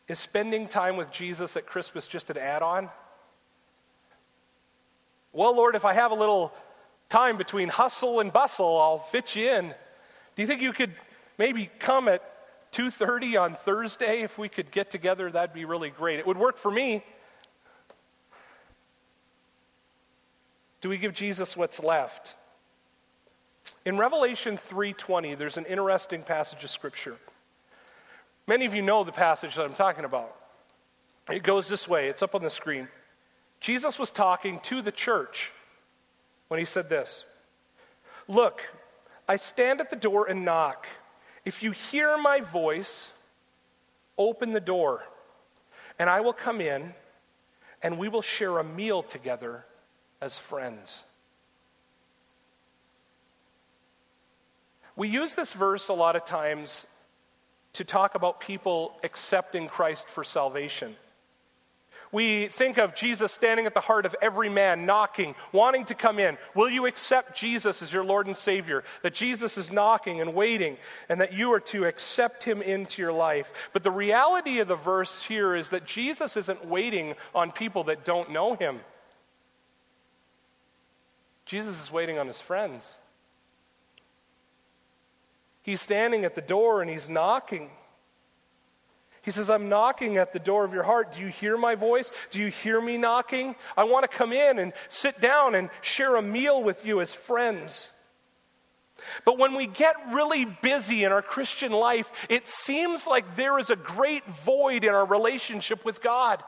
Is 0.08 0.20
spending 0.20 0.68
time 0.68 0.98
with 0.98 1.12
Jesus 1.12 1.56
at 1.56 1.68
Christmas 1.68 2.08
just 2.08 2.30
an 2.30 2.38
add 2.38 2.64
on? 2.64 2.90
Well, 5.32 5.56
Lord, 5.56 5.76
if 5.76 5.86
I 5.86 5.94
have 5.94 6.12
a 6.12 6.16
little 6.16 6.52
time 7.10 7.38
between 7.38 7.70
hustle 7.70 8.20
and 8.20 8.34
bustle, 8.34 8.80
I'll 8.80 8.98
fit 8.98 9.36
you 9.36 9.50
in. 9.50 9.68
Do 10.36 10.42
you 10.42 10.48
think 10.48 10.62
you 10.62 10.74
could 10.74 10.94
maybe 11.38 11.70
come 11.80 12.08
at 12.08 12.24
2:30 12.72 13.38
on 13.38 13.56
Thursday 13.56 14.22
if 14.22 14.38
we 14.38 14.50
could 14.50 14.72
get 14.72 14.90
together 14.92 15.32
that'd 15.32 15.54
be 15.54 15.66
really 15.66 15.90
great. 15.90 16.20
It 16.20 16.28
would 16.28 16.38
work 16.38 16.58
for 16.58 16.72
me. 16.72 17.04
Do 20.82 20.90
we 20.90 20.98
give 20.98 21.14
Jesus 21.14 21.58
what's 21.58 21.80
left? 21.80 22.36
In 23.86 23.98
Revelation 23.98 24.58
3:20 24.58 25.36
there's 25.36 25.58
an 25.58 25.66
interesting 25.66 26.24
passage 26.24 26.64
of 26.64 26.70
scripture. 26.70 27.18
Many 28.48 28.66
of 28.66 28.74
you 28.74 28.82
know 28.82 29.04
the 29.04 29.12
passage 29.12 29.56
that 29.56 29.66
I'm 29.66 29.74
talking 29.74 30.06
about. 30.06 30.36
It 31.30 31.44
goes 31.44 31.68
this 31.68 31.88
way. 31.88 32.08
It's 32.08 32.24
up 32.24 32.34
on 32.34 32.42
the 32.42 32.50
screen. 32.50 32.88
Jesus 33.60 34.00
was 34.00 34.10
talking 34.10 34.60
to 34.62 34.82
the 34.82 34.92
church 34.92 35.52
when 36.48 36.60
he 36.60 36.66
said 36.66 36.90
this. 36.90 37.26
Look, 38.28 38.62
I 39.28 39.36
stand 39.36 39.82
at 39.82 39.90
the 39.90 39.96
door 39.96 40.28
and 40.28 40.46
knock. 40.46 40.88
If 41.46 41.62
you 41.62 41.72
hear 41.72 42.18
my 42.18 42.40
voice, 42.40 43.12
open 44.18 44.54
the 44.54 44.60
door, 44.60 45.04
and 46.00 46.10
I 46.10 46.22
will 46.22 46.34
come 46.34 46.62
in, 46.62 46.94
and 47.84 48.00
we 48.00 48.08
will 48.08 48.22
share 48.22 48.58
a 48.58 48.64
meal 48.64 49.04
together 49.04 49.66
as 50.22 50.38
friends. 50.38 51.04
We 54.96 55.08
use 55.08 55.34
this 55.34 55.54
verse 55.54 55.88
a 55.88 55.94
lot 55.94 56.16
of 56.16 56.26
times 56.26 56.86
to 57.74 57.84
talk 57.84 58.16
about 58.16 58.42
people 58.42 59.00
accepting 59.04 59.68
Christ 59.68 60.10
for 60.10 60.24
salvation. 60.24 60.96
We 62.12 62.48
think 62.48 62.80
of 62.80 62.96
Jesus 62.96 63.32
standing 63.32 63.68
at 63.68 63.76
the 63.76 63.80
heart 63.80 64.08
of 64.08 64.16
every 64.20 64.50
man, 64.50 64.88
knocking, 64.88 65.36
wanting 65.52 65.86
to 65.86 65.96
come 65.96 66.18
in. 66.18 66.40
Will 66.56 66.70
you 66.70 66.88
accept 66.88 67.38
Jesus 67.38 67.84
as 67.84 67.94
your 67.94 68.04
Lord 68.04 68.26
and 68.26 68.36
Savior? 68.36 68.84
That 69.04 69.14
Jesus 69.14 69.60
is 69.60 69.72
knocking 69.72 70.20
and 70.20 70.34
waiting, 70.34 70.78
and 71.08 71.22
that 71.22 71.34
you 71.34 71.54
are 71.54 71.60
to 71.62 71.86
accept 71.86 72.44
him 72.44 72.64
into 72.64 73.02
your 73.02 73.14
life. 73.14 73.52
But 73.74 73.84
the 73.84 73.92
reality 73.92 74.58
of 74.58 74.68
the 74.68 74.76
verse 74.76 75.22
here 75.22 75.56
is 75.56 75.70
that 75.70 75.86
Jesus 75.86 76.36
isn't 76.36 76.66
waiting 76.66 77.14
on 77.36 77.52
people 77.52 77.84
that 77.86 78.06
don't 78.06 78.32
know 78.32 78.56
him. 78.56 78.80
Jesus 81.50 81.82
is 81.82 81.92
waiting 81.92 82.20
on 82.20 82.28
his 82.28 82.40
friends. 82.40 82.94
He's 85.64 85.82
standing 85.82 86.24
at 86.24 86.36
the 86.36 86.44
door 86.44 86.84
and 86.84 86.92
he's 86.92 87.10
knocking. 87.10 87.72
He 89.24 89.32
says, 89.32 89.50
I'm 89.50 89.68
knocking 89.68 90.18
at 90.18 90.32
the 90.32 90.38
door 90.38 90.64
of 90.64 90.74
your 90.74 90.84
heart. 90.84 91.14
Do 91.14 91.22
you 91.22 91.30
hear 91.30 91.58
my 91.58 91.74
voice? 91.74 92.12
Do 92.30 92.38
you 92.38 92.50
hear 92.50 92.80
me 92.80 93.00
knocking? 93.00 93.56
I 93.76 93.86
want 93.86 94.04
to 94.04 94.16
come 94.16 94.32
in 94.32 94.60
and 94.60 94.74
sit 94.90 95.20
down 95.20 95.56
and 95.56 95.72
share 95.82 96.18
a 96.18 96.22
meal 96.22 96.62
with 96.62 96.86
you 96.86 97.02
as 97.02 97.16
friends. 97.16 97.90
But 99.26 99.40
when 99.40 99.56
we 99.56 99.66
get 99.66 99.96
really 100.12 100.46
busy 100.46 101.04
in 101.04 101.12
our 101.12 101.24
Christian 101.24 101.72
life, 101.72 102.12
it 102.30 102.46
seems 102.46 103.08
like 103.08 103.36
there 103.36 103.58
is 103.58 103.72
a 103.72 103.76
great 103.76 104.24
void 104.28 104.84
in 104.84 104.94
our 104.94 105.06
relationship 105.06 105.84
with 105.84 106.00
God. 106.00 106.44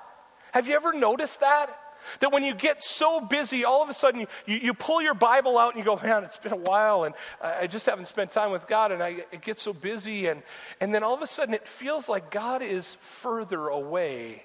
Have 0.51 0.67
you 0.67 0.75
ever 0.75 0.93
noticed 0.93 1.39
that? 1.39 1.75
That 2.19 2.31
when 2.31 2.43
you 2.43 2.53
get 2.53 2.81
so 2.83 3.21
busy, 3.21 3.65
all 3.65 3.81
of 3.81 3.89
a 3.89 3.93
sudden 3.93 4.21
you, 4.21 4.27
you, 4.45 4.73
pull 4.73 5.01
your 5.01 5.13
Bible 5.13 5.57
out 5.57 5.75
and 5.75 5.79
you 5.79 5.85
go, 5.85 5.99
man, 6.01 6.23
it's 6.23 6.37
been 6.37 6.53
a 6.53 6.57
while 6.57 7.03
and 7.03 7.15
I 7.41 7.67
just 7.67 7.85
haven't 7.85 8.07
spent 8.07 8.31
time 8.31 8.51
with 8.51 8.67
God 8.67 8.91
and 8.91 9.01
I, 9.01 9.25
get 9.41 9.59
so 9.59 9.73
busy. 9.73 10.27
And, 10.27 10.43
and 10.79 10.93
then 10.93 11.03
all 11.03 11.13
of 11.13 11.21
a 11.21 11.27
sudden 11.27 11.53
it 11.53 11.67
feels 11.67 12.09
like 12.09 12.31
God 12.31 12.61
is 12.61 12.97
further 12.99 13.67
away 13.67 14.43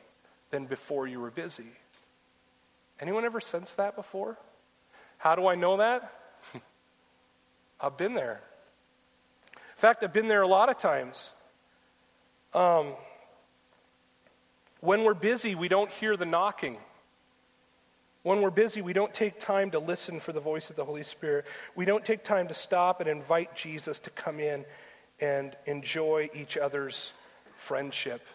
than 0.51 0.67
before 0.67 1.07
you 1.07 1.21
were 1.21 1.31
busy. 1.31 1.73
Anyone 3.01 3.25
ever 3.25 3.41
sensed 3.41 3.77
that 3.77 3.97
before? 3.97 4.39
How 5.19 5.35
do 5.35 5.47
I 5.47 5.55
know 5.55 5.79
that? 5.79 6.13
I've 7.81 7.97
been 7.97 8.15
there. 8.15 8.41
In 9.55 9.81
fact, 9.81 10.03
I've 10.03 10.13
been 10.13 10.29
there 10.29 10.43
a 10.43 10.49
lot 10.49 10.71
of 10.71 10.79
times. 10.79 11.31
Um, 12.55 12.95
when 14.81 15.05
we're 15.05 15.15
busy, 15.15 15.55
we 15.55 15.69
don't 15.69 15.91
hear 15.91 16.17
the 16.17 16.25
knocking. 16.25 16.79
When 18.27 18.41
we're 18.41 18.51
busy, 18.51 18.83
we 18.83 18.93
don't 18.93 19.15
take 19.15 19.39
time 19.39 19.71
to 19.71 19.79
listen 19.79 20.19
for 20.19 20.33
the 20.33 20.41
voice 20.41 20.69
of 20.69 20.75
the 20.75 20.85
Holy 20.85 21.05
Spirit. 21.05 21.45
We 21.77 21.85
don't 21.85 22.05
take 22.05 22.25
time 22.25 22.49
to 22.49 22.55
stop 22.55 23.01
and 23.01 23.09
invite 23.09 23.55
Jesus 23.55 24.01
to 24.01 24.11
come 24.11 24.41
in 24.41 24.65
and 25.21 25.57
enjoy 25.67 26.29
each 26.35 26.57
other's 26.57 27.13
friendship. 27.55 28.27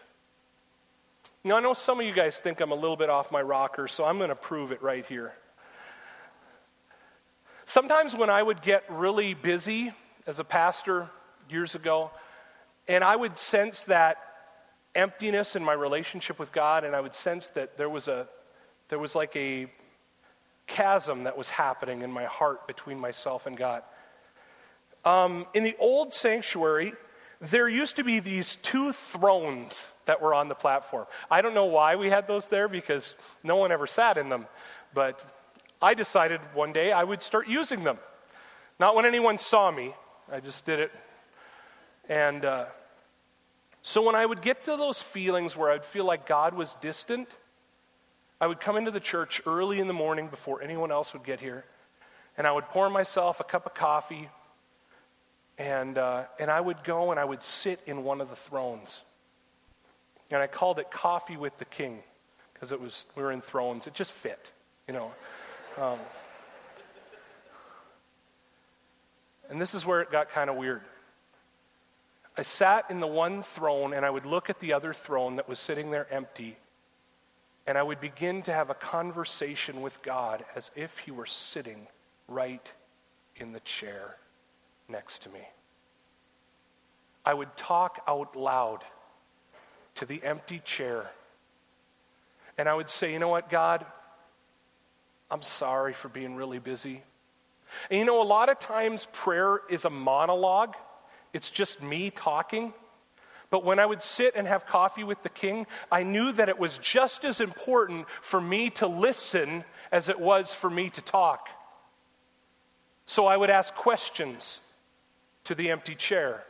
Now, 1.44 1.58
I 1.58 1.60
know 1.60 1.74
some 1.74 2.00
of 2.00 2.06
you 2.06 2.14
guys 2.14 2.38
think 2.38 2.60
I'm 2.60 2.72
a 2.72 2.74
little 2.74 2.96
bit 2.96 3.10
off 3.10 3.30
my 3.30 3.42
rocker, 3.42 3.86
so 3.86 4.02
I'm 4.02 4.16
going 4.16 4.30
to 4.30 4.34
prove 4.34 4.72
it 4.72 4.82
right 4.82 5.04
here. 5.04 5.34
Sometimes 7.66 8.16
when 8.16 8.30
I 8.30 8.42
would 8.42 8.62
get 8.62 8.84
really 8.88 9.34
busy 9.34 9.92
as 10.26 10.38
a 10.38 10.44
pastor 10.44 11.10
years 11.50 11.74
ago, 11.74 12.10
and 12.88 13.04
I 13.04 13.14
would 13.14 13.36
sense 13.36 13.82
that 13.82 14.16
emptiness 14.94 15.54
in 15.54 15.62
my 15.62 15.74
relationship 15.74 16.38
with 16.38 16.50
God, 16.50 16.84
and 16.84 16.96
I 16.96 17.02
would 17.02 17.14
sense 17.14 17.48
that 17.48 17.76
there 17.76 17.90
was 17.90 18.08
a 18.08 18.26
there 18.88 18.98
was 18.98 19.14
like 19.14 19.34
a 19.36 19.70
chasm 20.72 21.24
that 21.24 21.36
was 21.36 21.50
happening 21.50 22.00
in 22.00 22.10
my 22.10 22.24
heart 22.24 22.66
between 22.66 22.98
myself 22.98 23.46
and 23.46 23.56
God. 23.56 23.82
Um, 25.04 25.46
in 25.52 25.64
the 25.64 25.76
old 25.78 26.14
sanctuary, 26.14 26.94
there 27.40 27.68
used 27.68 27.96
to 27.96 28.04
be 28.04 28.20
these 28.20 28.56
two 28.56 28.92
thrones 28.92 29.88
that 30.06 30.22
were 30.22 30.32
on 30.32 30.48
the 30.48 30.54
platform. 30.54 31.06
I 31.30 31.42
don't 31.42 31.54
know 31.54 31.66
why 31.66 31.96
we 31.96 32.08
had 32.08 32.26
those 32.26 32.46
there 32.46 32.68
because 32.68 33.14
no 33.42 33.56
one 33.56 33.70
ever 33.70 33.86
sat 33.86 34.16
in 34.16 34.30
them, 34.30 34.46
but 34.94 35.22
I 35.82 35.94
decided 35.94 36.40
one 36.54 36.72
day 36.72 36.90
I 36.90 37.04
would 37.04 37.20
start 37.20 37.48
using 37.48 37.84
them. 37.84 37.98
Not 38.80 38.94
when 38.94 39.04
anyone 39.04 39.38
saw 39.38 39.70
me, 39.70 39.94
I 40.30 40.40
just 40.40 40.64
did 40.64 40.80
it. 40.80 40.92
And 42.08 42.44
uh, 42.44 42.66
so 43.82 44.02
when 44.02 44.14
I 44.14 44.24
would 44.24 44.40
get 44.40 44.64
to 44.64 44.76
those 44.76 45.02
feelings 45.02 45.54
where 45.54 45.70
I'd 45.70 45.84
feel 45.84 46.04
like 46.04 46.26
God 46.26 46.54
was 46.54 46.76
distant, 46.80 47.28
I 48.42 48.48
would 48.48 48.58
come 48.58 48.76
into 48.76 48.90
the 48.90 48.98
church 48.98 49.40
early 49.46 49.78
in 49.78 49.86
the 49.86 49.94
morning 49.94 50.26
before 50.26 50.62
anyone 50.62 50.90
else 50.90 51.12
would 51.12 51.22
get 51.22 51.38
here, 51.38 51.64
and 52.36 52.44
I 52.44 52.50
would 52.50 52.64
pour 52.64 52.90
myself 52.90 53.38
a 53.38 53.44
cup 53.44 53.66
of 53.66 53.74
coffee, 53.74 54.28
and, 55.58 55.96
uh, 55.96 56.24
and 56.40 56.50
I 56.50 56.60
would 56.60 56.82
go 56.82 57.12
and 57.12 57.20
I 57.20 57.24
would 57.24 57.40
sit 57.40 57.80
in 57.86 58.02
one 58.02 58.20
of 58.20 58.30
the 58.30 58.34
thrones. 58.34 59.02
And 60.32 60.42
I 60.42 60.48
called 60.48 60.80
it 60.80 60.90
Coffee 60.90 61.36
with 61.36 61.56
the 61.58 61.64
King 61.66 62.02
because 62.52 62.72
it 62.72 62.80
was 62.80 63.06
we 63.14 63.22
were 63.22 63.30
in 63.30 63.42
thrones. 63.42 63.86
It 63.86 63.94
just 63.94 64.10
fit, 64.10 64.50
you 64.88 64.94
know. 64.94 65.12
Um, 65.80 66.00
and 69.50 69.60
this 69.60 69.72
is 69.72 69.86
where 69.86 70.00
it 70.00 70.10
got 70.10 70.30
kind 70.30 70.50
of 70.50 70.56
weird. 70.56 70.80
I 72.36 72.42
sat 72.42 72.90
in 72.90 72.98
the 72.98 73.06
one 73.06 73.44
throne 73.44 73.94
and 73.94 74.04
I 74.04 74.10
would 74.10 74.26
look 74.26 74.50
at 74.50 74.58
the 74.58 74.72
other 74.72 74.92
throne 74.92 75.36
that 75.36 75.48
was 75.48 75.60
sitting 75.60 75.92
there 75.92 76.12
empty 76.12 76.56
and 77.66 77.78
I 77.78 77.82
would 77.82 78.00
begin 78.00 78.42
to 78.42 78.52
have 78.52 78.70
a 78.70 78.74
conversation 78.74 79.82
with 79.82 80.02
God 80.02 80.44
as 80.56 80.70
if 80.74 80.98
He 80.98 81.10
were 81.10 81.26
sitting 81.26 81.86
right 82.28 82.72
in 83.36 83.52
the 83.52 83.60
chair 83.60 84.16
next 84.88 85.22
to 85.22 85.30
me. 85.30 85.40
I 87.24 87.34
would 87.34 87.56
talk 87.56 88.02
out 88.08 88.34
loud 88.34 88.84
to 89.96 90.06
the 90.06 90.22
empty 90.24 90.60
chair. 90.64 91.10
And 92.58 92.68
I 92.68 92.74
would 92.74 92.88
say, 92.88 93.12
you 93.12 93.18
know 93.18 93.28
what, 93.28 93.48
God? 93.48 93.86
I'm 95.30 95.42
sorry 95.42 95.92
for 95.92 96.08
being 96.08 96.34
really 96.34 96.58
busy. 96.58 97.02
And 97.90 97.98
you 97.98 98.04
know, 98.04 98.20
a 98.20 98.24
lot 98.24 98.48
of 98.48 98.58
times 98.58 99.06
prayer 99.12 99.60
is 99.70 99.84
a 99.84 99.90
monologue, 99.90 100.74
it's 101.32 101.50
just 101.50 101.82
me 101.82 102.10
talking. 102.10 102.74
But 103.52 103.66
when 103.66 103.78
I 103.78 103.84
would 103.84 104.00
sit 104.00 104.34
and 104.34 104.48
have 104.48 104.64
coffee 104.64 105.04
with 105.04 105.22
the 105.22 105.28
king, 105.28 105.66
I 105.90 106.04
knew 106.04 106.32
that 106.32 106.48
it 106.48 106.58
was 106.58 106.78
just 106.78 107.22
as 107.22 107.38
important 107.38 108.06
for 108.22 108.40
me 108.40 108.70
to 108.70 108.86
listen 108.86 109.64
as 109.92 110.08
it 110.08 110.18
was 110.18 110.54
for 110.54 110.70
me 110.70 110.88
to 110.88 111.02
talk. 111.02 111.50
So 113.04 113.26
I 113.26 113.36
would 113.36 113.50
ask 113.50 113.74
questions 113.74 114.60
to 115.44 115.54
the 115.54 115.70
empty 115.70 115.94
chair, 115.94 116.42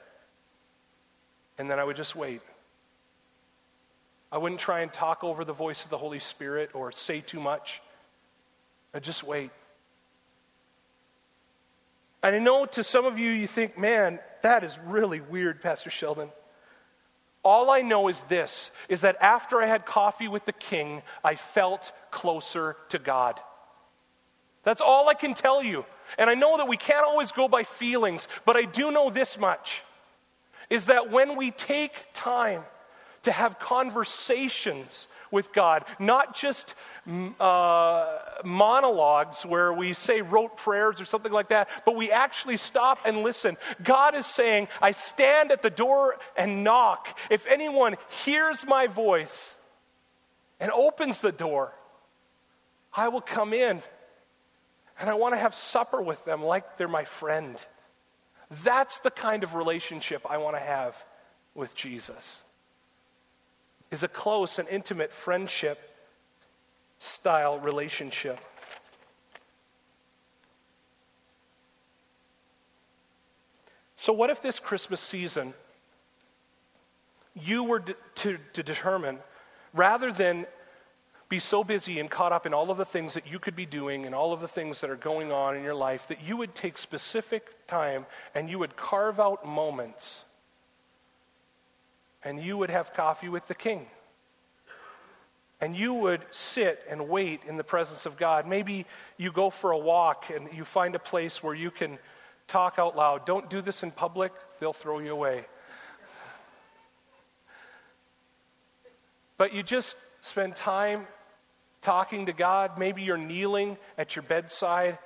and 1.58 1.68
then 1.68 1.80
I 1.80 1.84
would 1.84 1.96
just 1.96 2.14
wait. 2.14 2.40
I 4.30 4.38
wouldn't 4.38 4.60
try 4.60 4.82
and 4.82 4.92
talk 4.92 5.24
over 5.24 5.44
the 5.44 5.52
voice 5.52 5.82
of 5.82 5.90
the 5.90 5.98
Holy 5.98 6.20
Spirit 6.20 6.70
or 6.72 6.92
say 6.92 7.20
too 7.20 7.40
much. 7.40 7.82
I'd 8.94 9.02
just 9.02 9.24
wait. 9.24 9.50
And 12.22 12.36
I 12.36 12.38
know 12.38 12.64
to 12.64 12.84
some 12.84 13.06
of 13.06 13.18
you, 13.18 13.30
you 13.30 13.48
think, 13.48 13.76
man, 13.76 14.20
that 14.42 14.62
is 14.62 14.78
really 14.86 15.20
weird, 15.20 15.60
Pastor 15.62 15.90
Sheldon. 15.90 16.30
All 17.44 17.70
I 17.70 17.82
know 17.82 18.08
is 18.08 18.20
this 18.28 18.70
is 18.88 19.00
that 19.00 19.16
after 19.20 19.60
I 19.60 19.66
had 19.66 19.84
coffee 19.84 20.28
with 20.28 20.44
the 20.44 20.52
king, 20.52 21.02
I 21.24 21.34
felt 21.34 21.92
closer 22.10 22.76
to 22.90 22.98
God. 22.98 23.40
That's 24.62 24.80
all 24.80 25.08
I 25.08 25.14
can 25.14 25.34
tell 25.34 25.62
you. 25.62 25.84
And 26.18 26.30
I 26.30 26.34
know 26.34 26.56
that 26.56 26.68
we 26.68 26.76
can't 26.76 27.04
always 27.04 27.32
go 27.32 27.48
by 27.48 27.64
feelings, 27.64 28.28
but 28.44 28.56
I 28.56 28.62
do 28.62 28.92
know 28.92 29.10
this 29.10 29.38
much 29.38 29.82
is 30.70 30.86
that 30.86 31.10
when 31.10 31.36
we 31.36 31.50
take 31.50 31.92
time 32.14 32.62
to 33.22 33.32
have 33.32 33.58
conversations 33.58 35.08
with 35.32 35.52
God, 35.52 35.84
not 35.98 36.36
just 36.36 36.76
uh, 37.40 38.18
monologues 38.44 39.44
where 39.44 39.72
we 39.72 39.92
say 39.94 40.20
rote 40.20 40.56
prayers 40.56 41.00
or 41.00 41.04
something 41.04 41.32
like 41.32 41.48
that, 41.48 41.68
but 41.84 41.96
we 41.96 42.12
actually 42.12 42.56
stop 42.56 43.00
and 43.04 43.24
listen. 43.24 43.56
God 43.82 44.14
is 44.14 44.26
saying, 44.26 44.68
I 44.80 44.92
stand 44.92 45.50
at 45.50 45.62
the 45.62 45.70
door 45.70 46.18
and 46.36 46.62
knock. 46.62 47.18
If 47.30 47.46
anyone 47.46 47.96
hears 48.24 48.64
my 48.64 48.86
voice 48.86 49.56
and 50.60 50.70
opens 50.70 51.20
the 51.20 51.32
door, 51.32 51.72
I 52.94 53.08
will 53.08 53.22
come 53.22 53.52
in 53.52 53.82
and 55.00 55.10
I 55.10 55.14
want 55.14 55.34
to 55.34 55.38
have 55.38 55.54
supper 55.54 56.00
with 56.00 56.24
them 56.24 56.42
like 56.44 56.76
they're 56.76 56.86
my 56.86 57.04
friend. 57.04 57.56
That's 58.62 59.00
the 59.00 59.10
kind 59.10 59.42
of 59.42 59.54
relationship 59.54 60.24
I 60.28 60.38
want 60.38 60.56
to 60.56 60.62
have 60.62 61.02
with 61.54 61.74
Jesus. 61.74 62.42
Is 63.92 64.02
a 64.02 64.08
close 64.08 64.58
and 64.58 64.66
intimate 64.68 65.12
friendship 65.12 65.78
style 66.98 67.60
relationship. 67.60 68.40
So, 73.94 74.12
what 74.12 74.30
if 74.30 74.40
this 74.40 74.58
Christmas 74.58 75.00
season 75.00 75.52
you 77.34 77.64
were 77.64 77.80
to, 78.16 78.38
to 78.54 78.62
determine, 78.62 79.18
rather 79.74 80.10
than 80.10 80.46
be 81.28 81.38
so 81.38 81.62
busy 81.62 82.00
and 82.00 82.10
caught 82.10 82.32
up 82.32 82.46
in 82.46 82.54
all 82.54 82.70
of 82.70 82.78
the 82.78 82.84
things 82.86 83.14
that 83.14 83.30
you 83.30 83.38
could 83.38 83.54
be 83.54 83.66
doing 83.66 84.06
and 84.06 84.14
all 84.14 84.32
of 84.32 84.40
the 84.40 84.48
things 84.48 84.80
that 84.80 84.88
are 84.90 84.96
going 84.96 85.30
on 85.30 85.54
in 85.54 85.62
your 85.62 85.74
life, 85.74 86.08
that 86.08 86.22
you 86.22 86.36
would 86.38 86.54
take 86.54 86.78
specific 86.78 87.66
time 87.66 88.06
and 88.34 88.50
you 88.50 88.58
would 88.58 88.74
carve 88.74 89.20
out 89.20 89.46
moments 89.46 90.24
and 92.24 92.40
you 92.40 92.56
would 92.56 92.70
have 92.70 92.92
coffee 92.94 93.28
with 93.28 93.46
the 93.46 93.54
king 93.54 93.86
and 95.62 95.76
you 95.76 95.94
would 95.94 96.20
sit 96.32 96.80
and 96.90 97.08
wait 97.08 97.40
in 97.46 97.56
the 97.56 97.62
presence 97.62 98.04
of 98.04 98.16
God. 98.16 98.48
Maybe 98.48 98.84
you 99.16 99.30
go 99.30 99.48
for 99.48 99.70
a 99.70 99.78
walk 99.78 100.28
and 100.28 100.48
you 100.52 100.64
find 100.64 100.96
a 100.96 100.98
place 100.98 101.40
where 101.40 101.54
you 101.54 101.70
can 101.70 101.98
talk 102.48 102.80
out 102.80 102.96
loud. 102.96 103.24
Don't 103.26 103.48
do 103.48 103.62
this 103.62 103.84
in 103.84 103.92
public, 103.92 104.32
they'll 104.58 104.72
throw 104.72 104.98
you 104.98 105.12
away. 105.12 105.46
But 109.38 109.54
you 109.54 109.62
just 109.62 109.96
spend 110.20 110.56
time 110.56 111.06
talking 111.80 112.26
to 112.26 112.32
God. 112.32 112.76
Maybe 112.76 113.02
you're 113.02 113.16
kneeling 113.16 113.78
at 113.96 114.16
your 114.16 114.24
bedside 114.24 114.98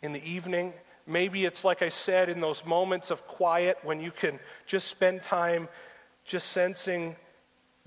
in 0.00 0.12
the 0.12 0.24
evening. 0.24 0.74
Maybe 1.08 1.44
it's 1.44 1.64
like 1.64 1.82
I 1.82 1.88
said, 1.88 2.28
in 2.28 2.40
those 2.40 2.64
moments 2.64 3.10
of 3.10 3.26
quiet 3.26 3.78
when 3.82 4.00
you 4.00 4.12
can 4.12 4.38
just 4.66 4.86
spend 4.86 5.24
time 5.24 5.68
just 6.24 6.50
sensing 6.50 7.16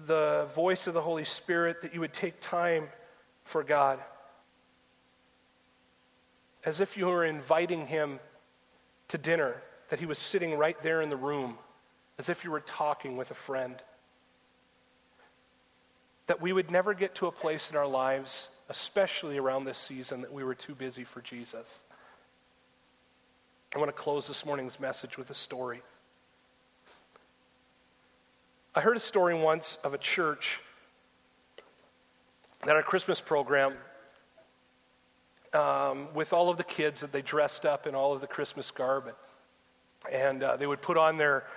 the 0.05 0.47
voice 0.53 0.87
of 0.87 0.93
the 0.93 1.01
Holy 1.01 1.25
Spirit, 1.25 1.81
that 1.81 1.93
you 1.93 1.99
would 1.99 2.13
take 2.13 2.39
time 2.39 2.87
for 3.43 3.63
God. 3.63 3.99
As 6.63 6.81
if 6.81 6.97
you 6.97 7.07
were 7.07 7.25
inviting 7.25 7.87
Him 7.87 8.19
to 9.07 9.17
dinner, 9.17 9.61
that 9.89 9.99
He 9.99 10.05
was 10.05 10.19
sitting 10.19 10.55
right 10.55 10.81
there 10.83 11.01
in 11.01 11.09
the 11.09 11.17
room, 11.17 11.57
as 12.19 12.29
if 12.29 12.43
you 12.43 12.51
were 12.51 12.59
talking 12.59 13.17
with 13.17 13.31
a 13.31 13.35
friend. 13.35 13.75
That 16.27 16.41
we 16.41 16.53
would 16.53 16.69
never 16.69 16.93
get 16.93 17.15
to 17.15 17.27
a 17.27 17.31
place 17.31 17.71
in 17.71 17.77
our 17.77 17.87
lives, 17.87 18.49
especially 18.69 19.37
around 19.37 19.63
this 19.63 19.79
season, 19.79 20.21
that 20.21 20.33
we 20.33 20.43
were 20.43 20.55
too 20.55 20.75
busy 20.75 21.05
for 21.05 21.21
Jesus. 21.21 21.79
I 23.73 23.79
want 23.79 23.89
to 23.89 23.93
close 23.93 24.27
this 24.27 24.45
morning's 24.45 24.79
message 24.79 25.17
with 25.17 25.29
a 25.29 25.35
story. 25.35 25.81
I 28.77 28.81
heard 28.81 28.95
a 28.95 28.99
story 28.99 29.33
once 29.33 29.79
of 29.83 29.95
a 29.95 29.97
church 29.97 30.59
that 32.59 32.67
had 32.67 32.77
a 32.77 32.83
Christmas 32.83 33.19
program 33.19 33.73
um, 35.51 36.13
with 36.13 36.31
all 36.31 36.51
of 36.51 36.57
the 36.57 36.63
kids 36.63 37.01
that 37.01 37.11
they 37.11 37.23
dressed 37.23 37.65
up 37.65 37.87
in 37.87 37.95
all 37.95 38.13
of 38.13 38.21
the 38.21 38.27
Christmas 38.27 38.69
garb. 38.69 39.15
And 40.11 40.43
uh, 40.43 40.57
they 40.57 40.67
would 40.67 40.83
put 40.83 40.95
on 40.95 41.17
their 41.17 41.47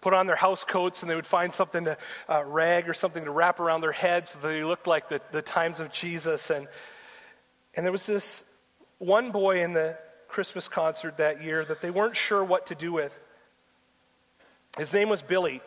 put 0.00 0.12
on 0.12 0.26
their 0.26 0.34
house 0.34 0.64
coats 0.64 1.02
and 1.02 1.08
they 1.08 1.14
would 1.14 1.24
find 1.24 1.54
something 1.54 1.84
to 1.84 1.96
uh, 2.28 2.42
rag 2.44 2.88
or 2.88 2.94
something 2.94 3.26
to 3.26 3.30
wrap 3.30 3.60
around 3.60 3.80
their 3.80 3.92
heads 3.92 4.30
so 4.30 4.40
they 4.40 4.64
looked 4.64 4.88
like 4.88 5.08
the, 5.08 5.20
the 5.30 5.42
times 5.42 5.78
of 5.78 5.92
Jesus. 5.92 6.50
And, 6.50 6.66
and 7.74 7.86
there 7.86 7.92
was 7.92 8.06
this 8.06 8.42
one 8.98 9.30
boy 9.30 9.62
in 9.62 9.72
the 9.72 9.96
Christmas 10.26 10.66
concert 10.66 11.18
that 11.18 11.44
year 11.44 11.64
that 11.64 11.80
they 11.80 11.90
weren't 11.90 12.16
sure 12.16 12.42
what 12.42 12.66
to 12.66 12.74
do 12.74 12.90
with. 12.90 13.16
His 14.76 14.92
name 14.92 15.08
was 15.08 15.22
Billy. 15.22 15.62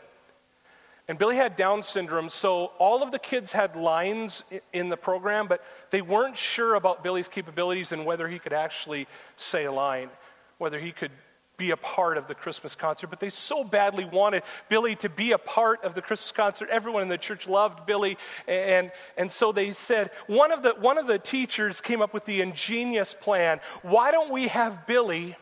And 1.10 1.18
Billy 1.18 1.38
had 1.38 1.56
Down 1.56 1.82
syndrome, 1.82 2.30
so 2.30 2.66
all 2.78 3.02
of 3.02 3.12
the 3.12 3.18
kids 3.18 3.52
had 3.52 3.76
lines 3.76 4.44
in 4.72 4.90
the 4.90 4.96
program, 4.96 5.48
but 5.48 5.64
they 5.90 6.04
weren't 6.04 6.38
sure 6.38 6.76
about 6.76 7.04
Billy's 7.04 7.28
capabilities 7.28 7.92
and 7.92 8.06
whether 8.06 8.30
he 8.30 8.38
could 8.38 8.54
actually 8.54 9.08
say 9.36 9.66
a 9.66 9.72
line, 9.72 10.12
whether 10.60 10.80
he 10.80 10.92
could 10.92 11.10
be 11.58 11.72
a 11.72 11.78
part 11.78 12.20
of 12.20 12.28
the 12.28 12.36
Christmas 12.36 12.76
concert, 12.76 13.08
but 13.08 13.20
they 13.20 13.32
so 13.32 13.64
badly 13.64 14.06
wanted 14.06 14.44
Billy 14.70 14.96
to 14.98 15.10
be 15.10 15.32
a 15.32 15.40
part 15.40 15.84
of 15.84 15.96
the 15.96 16.02
Christmas 16.02 16.32
concert. 16.32 16.70
Everyone 16.70 17.02
in 17.02 17.10
the 17.10 17.18
church 17.18 17.48
loved 17.48 17.88
Billy, 17.88 18.16
and, 18.48 18.92
and 19.18 19.32
so 19.32 19.52
they 19.52 19.74
said, 19.74 20.12
one 20.28 20.52
of, 20.52 20.62
the, 20.62 20.76
one 20.76 21.00
of 21.00 21.08
the 21.08 21.18
teachers 21.18 21.82
came 21.82 22.04
up 22.04 22.14
with 22.14 22.26
the 22.26 22.40
ingenious 22.40 23.16
plan 23.20 23.60
why 23.82 24.12
don't 24.12 24.30
we 24.30 24.48
have 24.48 24.86
Billy 24.86 25.36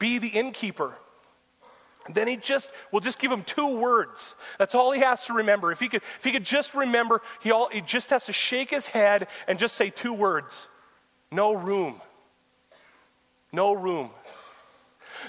be 0.00 0.18
the 0.18 0.28
innkeeper? 0.28 0.92
Then 2.12 2.28
he 2.28 2.36
just 2.36 2.70
we'll 2.92 3.00
just 3.00 3.18
give 3.18 3.32
him 3.32 3.42
two 3.42 3.76
words. 3.76 4.34
That's 4.58 4.74
all 4.74 4.92
he 4.92 5.00
has 5.00 5.24
to 5.26 5.34
remember. 5.34 5.72
If 5.72 5.80
he 5.80 5.88
could 5.88 6.02
if 6.18 6.24
he 6.24 6.32
could 6.32 6.44
just 6.44 6.74
remember 6.74 7.22
he, 7.40 7.50
all, 7.50 7.68
he 7.68 7.80
just 7.80 8.10
has 8.10 8.24
to 8.24 8.32
shake 8.32 8.70
his 8.70 8.86
head 8.86 9.28
and 9.48 9.58
just 9.58 9.76
say 9.76 9.90
two 9.90 10.12
words. 10.12 10.66
No 11.32 11.54
room. 11.54 12.00
No 13.52 13.72
room 13.72 14.10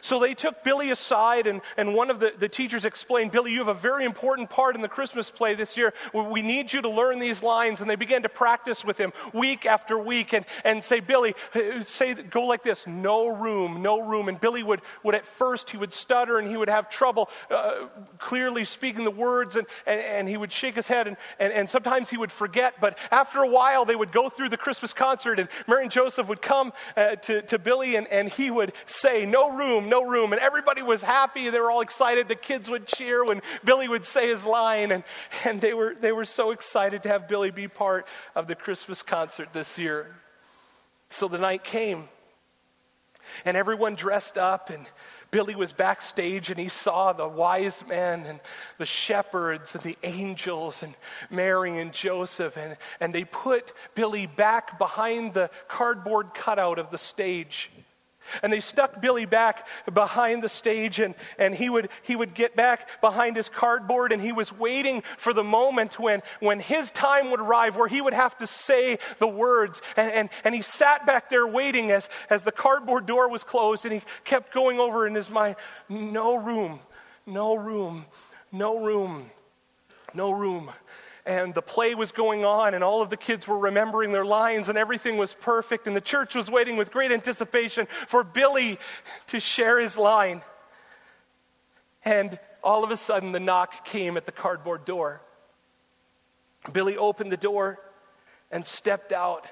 so 0.02 0.20
they 0.20 0.34
took 0.34 0.64
Billy 0.64 0.92
aside, 0.92 1.48
and, 1.48 1.62
and 1.78 1.94
one 1.94 2.10
of 2.10 2.20
the, 2.20 2.34
the 2.38 2.50
teachers 2.50 2.86
explained, 2.86 3.32
Billy, 3.32 3.52
you 3.52 3.60
have 3.60 3.68
a 3.68 3.74
very 3.74 4.06
important 4.06 4.50
part 4.50 4.76
in 4.76 4.82
the 4.82 4.90
Christmas 4.90 5.30
play 5.30 5.56
this 5.56 5.78
year. 5.78 5.94
We 6.14 6.42
need 6.42 6.72
you 6.74 6.82
to 6.82 6.90
learn 6.90 7.20
these 7.20 7.44
lines. 7.44 7.82
And 7.82 7.90
they 7.90 7.96
began 7.96 8.24
to 8.24 8.30
practice 8.30 8.84
with 8.84 8.98
him 8.98 9.14
week 9.34 9.66
after 9.66 9.98
week 9.98 10.34
and, 10.34 10.46
and 10.64 10.84
say, 10.84 11.00
Billy, 11.00 11.36
say, 11.82 12.14
go 12.14 12.46
like 12.46 12.64
this 12.64 12.88
no 12.88 13.28
room, 13.28 13.82
no 13.82 14.00
room. 14.00 14.30
And 14.30 14.40
Billy 14.40 14.64
would, 14.64 14.82
would 15.04 15.16
at 15.16 15.26
first, 15.26 15.70
he 15.70 15.78
would 15.78 15.94
stutter 15.94 16.38
and 16.38 16.48
he 16.48 16.58
would 16.58 16.70
have 16.70 16.90
trouble 16.90 17.30
uh, 17.50 17.88
clearly 18.20 18.66
speaking 18.66 19.04
the 19.04 19.12
words, 19.12 19.56
and, 19.56 19.68
and, 19.86 20.02
and, 20.02 20.28
he 20.28 20.38
would 20.38 20.52
shake 20.52 20.76
his 20.76 20.88
head, 20.88 21.08
and, 21.08 21.18
and, 21.40 21.54
and 21.54 21.70
sometimes 21.70 22.10
he 22.10 22.18
would 22.18 22.32
forget. 22.32 22.76
But 22.82 22.98
after 23.12 23.40
a 23.40 23.48
while, 23.48 23.86
they 23.86 23.96
would 23.96 24.12
go 24.12 24.30
through 24.30 24.50
the 24.50 24.58
Christmas 24.58 24.94
concert, 24.94 25.40
and 25.40 25.48
Mary 25.68 25.84
and 25.84 25.92
Joseph 25.92 26.28
would 26.28 26.42
come 26.42 26.74
uh, 26.96 27.16
to, 27.16 27.42
to 27.44 27.60
Billy, 27.60 27.96
and, 27.96 28.08
and 28.08 28.30
he 28.30 28.52
would 28.52 28.74
say, 28.86 29.26
No 29.26 29.52
room, 29.52 29.87
no 29.90 30.04
room. 30.04 30.34
And 30.34 30.42
everybody 30.42 30.82
was 30.82 31.02
happy. 31.02 31.50
They 31.50 31.60
were 31.60 31.72
all 31.72 31.82
excited. 31.82 32.28
The 32.28 32.36
kids 32.36 32.70
would 32.70 32.88
cheer 32.88 33.24
when 33.24 33.42
Billy 33.64 33.88
would 33.88 34.06
say 34.06 34.28
his 34.28 34.46
line. 34.46 34.92
And, 34.92 35.04
and 35.46 35.62
they, 35.62 35.74
were, 35.74 35.96
they 36.00 36.12
were 36.12 36.26
so 36.26 36.52
excited 36.52 37.04
to 37.04 37.10
have 37.10 37.28
Billy 37.28 37.52
be 37.52 37.68
part 37.68 38.08
of 38.36 38.48
the 38.48 38.56
Christmas 38.56 39.02
concert 39.02 39.50
this 39.54 39.78
year. 39.78 40.16
So 41.10 41.28
the 41.28 41.38
night 41.38 41.64
came, 41.64 42.10
and 43.46 43.56
everyone 43.56 43.96
dressed 43.96 44.38
up, 44.38 44.70
and 44.70 44.86
Billy 45.32 45.56
was 45.56 45.74
backstage 45.74 46.50
and 46.50 46.60
he 46.60 46.70
saw 46.70 47.12
the 47.12 47.28
wise 47.28 47.84
men 47.88 48.26
and 48.26 48.40
the 48.78 48.86
shepherds 48.86 49.76
and 49.76 49.84
the 49.84 49.98
angels 50.04 50.84
and 50.84 50.96
Mary 51.30 51.80
and 51.80 51.92
Joseph. 51.92 52.58
And, 52.58 52.78
and 53.00 53.14
they 53.14 53.26
put 53.26 53.74
Billy 53.94 54.26
back 54.26 54.78
behind 54.78 55.34
the 55.34 55.50
cardboard 55.68 56.34
cutout 56.34 56.80
of 56.80 56.92
the 56.92 56.98
stage. 56.98 57.70
And 58.42 58.52
they 58.52 58.60
stuck 58.60 59.02
Billy 59.02 59.26
back 59.26 59.68
behind 59.92 60.44
the 60.44 60.50
stage, 60.50 61.00
and, 61.00 61.16
and 61.38 61.54
he, 61.54 61.70
would, 61.70 61.90
he 62.04 62.16
would 62.16 62.34
get 62.34 62.56
back 62.56 63.02
behind 63.02 63.36
his 63.36 63.50
cardboard, 63.50 64.12
and 64.12 64.22
he 64.22 64.32
was 64.32 64.52
waiting 64.52 65.04
for 65.18 65.34
the 65.34 65.44
moment 65.44 66.00
when, 66.00 66.22
when 66.40 66.60
his 66.60 66.92
time 66.92 67.32
would 67.32 67.40
arrive 67.40 67.76
where 67.76 67.88
he 67.88 68.02
would 68.02 68.14
have 68.14 68.38
to 68.38 68.48
say 68.48 69.00
the 69.20 69.28
words. 69.28 69.82
And, 69.96 70.12
and, 70.12 70.30
and 70.44 70.56
he 70.56 70.62
sat 70.62 71.06
back 71.06 71.30
there 71.30 71.48
waiting 71.48 71.92
as, 71.92 72.10
as 72.30 72.44
the 72.44 72.52
cardboard 72.52 73.06
door 73.06 73.30
was 73.30 73.44
closed, 73.44 73.86
and 73.86 73.94
he 73.94 74.02
kept 74.24 74.54
going 74.54 74.80
over 74.80 75.08
in 75.08 75.16
his 75.16 75.30
mind 75.30 75.56
no 75.90 76.36
room, 76.36 76.80
no 77.26 77.56
room, 77.56 78.06
no 78.52 78.80
room, 78.80 79.32
no 80.14 80.32
room 80.32 80.72
and 81.28 81.54
the 81.54 81.62
play 81.62 81.94
was 81.94 82.14
going 82.14 82.46
on, 82.46 82.74
and 82.74 82.82
all 82.82 83.02
of 83.02 83.10
the 83.10 83.18
kids 83.18 83.46
were 83.50 83.58
remembering 83.58 84.14
their 84.14 84.26
lines, 84.26 84.70
and 84.70 84.78
everything 84.78 85.18
was 85.18 85.36
perfect, 85.42 85.86
and 85.86 85.94
the 85.94 86.02
church 86.02 86.34
was 86.34 86.50
waiting 86.50 86.78
with 86.78 86.90
great 86.90 87.12
anticipation 87.12 87.86
for 88.08 88.24
Billy 88.24 88.80
to 89.28 89.42
share 89.42 89.78
his 89.78 89.98
line. 89.98 90.42
And 92.06 92.40
all 92.64 92.86
of 92.86 92.92
a 92.92 92.98
sudden, 92.98 93.34
the 93.34 93.42
knock 93.42 93.84
came 93.84 94.16
at 94.16 94.26
the 94.26 94.32
cardboard 94.32 94.86
door. 94.86 95.22
Billy 96.72 96.96
opened 96.96 97.30
the 97.30 97.38
door 97.38 97.78
and 98.50 98.66
stepped 98.66 99.12
out. 99.12 99.48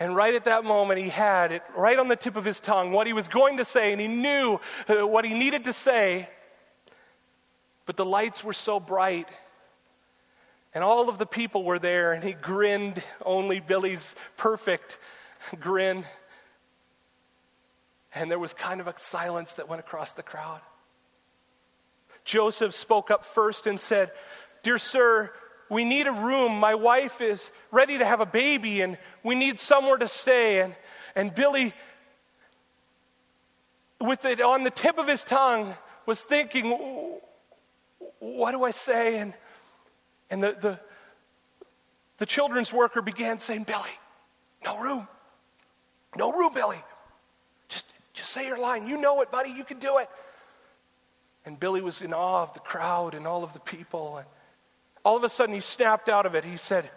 And 0.00 0.16
right 0.16 0.34
at 0.34 0.44
that 0.44 0.64
moment, 0.64 0.98
he 0.98 1.10
had 1.10 1.52
it 1.52 1.62
right 1.76 1.98
on 1.98 2.08
the 2.08 2.16
tip 2.16 2.36
of 2.36 2.44
his 2.46 2.58
tongue 2.58 2.92
what 2.92 3.06
he 3.06 3.12
was 3.12 3.28
going 3.28 3.58
to 3.58 3.66
say, 3.66 3.92
and 3.92 4.00
he 4.00 4.08
knew 4.08 4.58
uh, 4.88 5.06
what 5.06 5.26
he 5.26 5.34
needed 5.34 5.64
to 5.64 5.74
say. 5.74 6.30
But 7.84 7.98
the 7.98 8.06
lights 8.06 8.42
were 8.42 8.54
so 8.54 8.80
bright 8.80 9.28
and 10.74 10.82
all 10.82 11.08
of 11.08 11.18
the 11.18 11.26
people 11.26 11.64
were 11.64 11.78
there, 11.78 12.12
and 12.12 12.24
he 12.24 12.32
grinned, 12.32 13.02
only 13.24 13.60
Billy's 13.60 14.14
perfect 14.36 14.98
grin. 15.60 16.04
And 18.14 18.30
there 18.30 18.38
was 18.38 18.54
kind 18.54 18.80
of 18.80 18.88
a 18.88 18.94
silence 18.98 19.54
that 19.54 19.68
went 19.68 19.80
across 19.80 20.12
the 20.12 20.22
crowd. 20.22 20.60
Joseph 22.24 22.74
spoke 22.74 23.10
up 23.10 23.24
first 23.24 23.66
and 23.66 23.80
said, 23.80 24.12
Dear 24.62 24.78
sir, 24.78 25.30
we 25.68 25.84
need 25.84 26.06
a 26.06 26.12
room. 26.12 26.52
My 26.52 26.74
wife 26.74 27.20
is 27.20 27.50
ready 27.70 27.98
to 27.98 28.04
have 28.04 28.20
a 28.20 28.26
baby, 28.26 28.80
and 28.80 28.96
we 29.22 29.34
need 29.34 29.58
somewhere 29.58 29.96
to 29.96 30.08
stay. 30.08 30.60
And, 30.60 30.74
and 31.14 31.34
Billy, 31.34 31.74
with 34.00 34.24
it 34.24 34.40
on 34.40 34.64
the 34.64 34.70
tip 34.70 34.98
of 34.98 35.08
his 35.08 35.24
tongue, 35.24 35.74
was 36.06 36.20
thinking, 36.20 37.18
What 38.20 38.52
do 38.52 38.64
I 38.64 38.70
say? 38.70 39.18
And 39.18 39.34
and 40.32 40.42
the, 40.42 40.56
the, 40.58 40.80
the 42.16 42.24
children's 42.24 42.72
worker 42.72 43.02
began 43.02 43.38
saying, 43.38 43.64
Billy, 43.64 43.90
no 44.64 44.78
room. 44.80 45.06
No 46.16 46.32
room, 46.32 46.54
Billy. 46.54 46.82
Just, 47.68 47.84
just 48.14 48.30
say 48.30 48.46
your 48.46 48.58
line. 48.58 48.86
You 48.86 48.96
know 48.96 49.20
it, 49.20 49.30
buddy. 49.30 49.50
You 49.50 49.62
can 49.62 49.78
do 49.78 49.98
it. 49.98 50.08
And 51.44 51.60
Billy 51.60 51.82
was 51.82 52.00
in 52.00 52.14
awe 52.14 52.44
of 52.44 52.54
the 52.54 52.60
crowd 52.60 53.14
and 53.14 53.26
all 53.26 53.44
of 53.44 53.52
the 53.52 53.60
people. 53.60 54.16
And 54.16 54.26
all 55.04 55.18
of 55.18 55.22
a 55.22 55.28
sudden, 55.28 55.54
he 55.54 55.60
snapped 55.60 56.08
out 56.08 56.24
of 56.24 56.34
it. 56.34 56.46
He 56.46 56.56
said, 56.56 56.90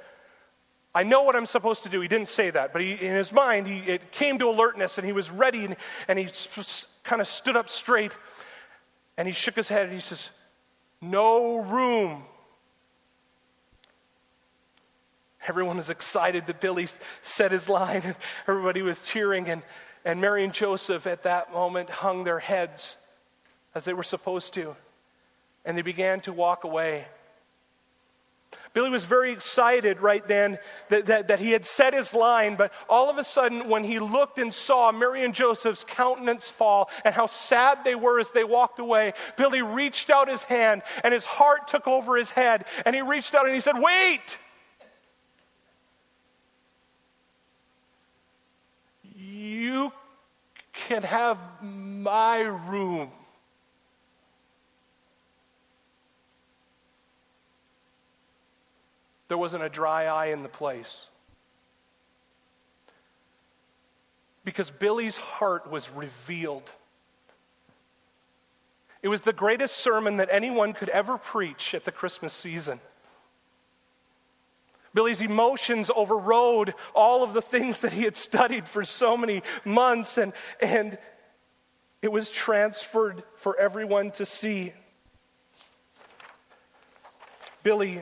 I 0.94 1.04
know 1.04 1.24
what 1.24 1.36
I'm 1.36 1.46
supposed 1.46 1.84
to 1.84 1.90
do. 1.90 2.00
He 2.00 2.08
didn't 2.08 2.30
say 2.30 2.52
that, 2.52 2.72
but 2.72 2.82
he, 2.82 2.94
in 2.94 3.16
his 3.16 3.34
mind, 3.34 3.68
he, 3.68 3.80
it 3.80 4.14
came 4.14 4.40
to 4.40 4.48
alertness 4.48 4.98
and 4.98 5.06
he 5.06 5.12
was 5.12 5.30
ready 5.30 5.66
and, 5.66 5.76
and 6.08 6.18
he 6.18 6.30
kind 7.04 7.22
of 7.22 7.28
stood 7.28 7.58
up 7.58 7.68
straight 7.68 8.14
and 9.18 9.28
he 9.28 9.34
shook 9.34 9.56
his 9.56 9.68
head 9.68 9.88
and 9.88 9.94
he 9.94 10.00
says, 10.00 10.30
No 11.02 11.58
room 11.58 12.24
Everyone 15.48 15.78
was 15.78 15.90
excited 15.90 16.48
that 16.48 16.60
Billy 16.60 16.88
said 17.22 17.52
his 17.52 17.70
line, 17.70 18.02
and 18.04 18.16
everybody 18.48 18.82
was 18.82 19.00
cheering. 19.00 19.50
And, 19.50 19.62
and 20.04 20.20
Mary 20.20 20.44
and 20.44 20.54
Joseph 20.54 21.08
at 21.08 21.24
that 21.24 21.52
moment 21.52 21.90
hung 21.90 22.24
their 22.24 22.40
heads 22.40 22.98
as 23.74 23.86
they 23.86 23.94
were 23.94 24.04
supposed 24.04 24.54
to, 24.54 24.76
and 25.66 25.78
they 25.78 25.82
began 25.82 26.22
to 26.22 26.34
walk 26.34 26.64
away. 26.64 27.06
Billy 28.74 28.90
was 28.90 29.06
very 29.06 29.32
excited 29.32 30.02
right 30.02 30.26
then 30.28 30.60
that, 30.90 31.06
that, 31.06 31.28
that, 31.30 31.40
he 31.40 31.52
had 31.52 31.66
said 31.66 31.94
his 31.94 32.14
line, 32.14 32.56
but 32.56 32.74
all 32.90 33.10
of 33.10 33.18
a 33.18 33.24
sudden, 33.24 33.70
when 33.70 33.86
he 33.86 34.00
looked 34.00 34.38
and 34.38 34.54
saw 34.54 34.92
Mary 34.92 35.24
and 35.24 35.34
Joseph's 35.34 35.86
countenance 35.86 36.50
fall 36.50 36.90
and 37.06 37.16
how 37.16 37.26
sad 37.26 37.86
they 37.86 37.96
were 37.96 38.20
as 38.20 38.32
they 38.32 38.44
walked 38.44 38.80
away, 38.80 39.14
Billy 39.38 39.62
reached 39.62 40.10
out 40.10 40.28
his 40.28 40.44
hand 40.44 40.84
and 41.06 41.14
his 41.14 41.24
heart 41.24 41.70
took 41.70 41.88
over 41.88 42.18
his 42.18 42.32
head. 42.32 42.66
And 42.86 42.94
he 42.94 43.02
reached 43.02 43.34
out 43.34 43.46
and 43.46 43.56
he 43.56 43.62
said, 43.62 43.80
Wait! 43.80 44.40
You 49.16 49.94
can 50.88 51.04
have 51.04 51.44
my 51.62 52.40
room. 52.40 53.12
There 59.28 59.38
wasn't 59.38 59.64
a 59.64 59.70
dry 59.70 60.06
eye 60.06 60.28
in 60.28 60.44
the 60.44 60.50
place. 60.50 61.08
Because 64.44 64.70
Billy's 64.70 65.18
heart 65.18 65.70
was 65.70 65.90
revealed. 65.90 66.72
It 69.02 69.08
was 69.08 69.24
the 69.24 69.34
greatest 69.34 69.78
sermon 69.78 70.18
that 70.18 70.30
anyone 70.32 70.74
could 70.74 70.90
ever 70.90 71.18
preach 71.18 71.74
at 71.74 71.84
the 71.84 71.92
Christmas 71.92 72.34
season. 72.34 72.80
Billy's 74.96 75.22
emotions 75.22 75.92
overrode 75.94 76.74
all 76.96 77.22
of 77.22 77.34
the 77.34 77.42
things 77.42 77.80
that 77.80 77.92
he 77.92 78.04
had 78.04 78.16
studied 78.16 78.66
for 78.66 78.86
so 78.86 79.18
many 79.18 79.44
months, 79.66 80.18
and, 80.18 80.32
and 80.62 80.98
it 82.02 82.12
was 82.12 82.30
transferred 82.30 83.24
for 83.36 83.60
everyone 83.60 84.12
to 84.12 84.26
see. 84.26 84.74
Billy 87.62 88.02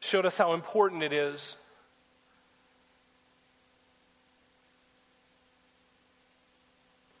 showed 0.00 0.26
us 0.26 0.36
how 0.36 0.52
important 0.52 1.02
it 1.02 1.12
is 1.12 1.56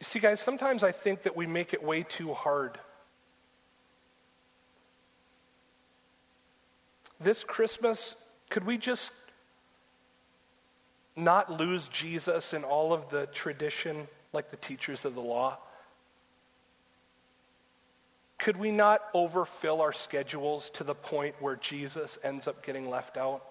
You 0.00 0.04
see, 0.04 0.18
guys, 0.18 0.40
sometimes 0.40 0.82
I 0.82 0.92
think 0.92 1.24
that 1.24 1.36
we 1.36 1.46
make 1.46 1.74
it 1.74 1.82
way 1.82 2.02
too 2.02 2.32
hard. 2.32 2.78
This 7.20 7.44
Christmas, 7.44 8.14
could 8.48 8.64
we 8.64 8.78
just 8.78 9.12
not 11.16 11.52
lose 11.52 11.88
Jesus 11.88 12.54
in 12.54 12.64
all 12.64 12.92
of 12.92 13.10
the 13.10 13.26
tradition 13.26 14.08
like 14.32 14.50
the 14.50 14.56
teachers 14.56 15.04
of 15.04 15.14
the 15.14 15.20
law? 15.20 15.58
Could 18.38 18.56
we 18.56 18.70
not 18.70 19.02
overfill 19.12 19.82
our 19.82 19.92
schedules 19.92 20.70
to 20.70 20.84
the 20.84 20.94
point 20.94 21.34
where 21.40 21.56
Jesus 21.56 22.18
ends 22.24 22.48
up 22.48 22.64
getting 22.64 22.88
left 22.88 23.18
out? 23.18 23.44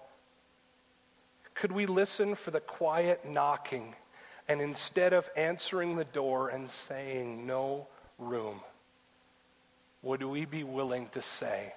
Could 1.54 1.70
we 1.70 1.86
listen 1.86 2.34
for 2.34 2.50
the 2.50 2.60
quiet 2.60 3.24
knocking 3.24 3.94
and 4.48 4.60
instead 4.60 5.12
of 5.12 5.30
answering 5.36 5.94
the 5.94 6.04
door 6.04 6.48
and 6.48 6.68
saying 6.68 7.46
no 7.46 7.86
room, 8.18 8.60
would 10.02 10.24
we 10.24 10.44
be 10.44 10.64
willing 10.64 11.08
to 11.10 11.22
say, 11.22 11.72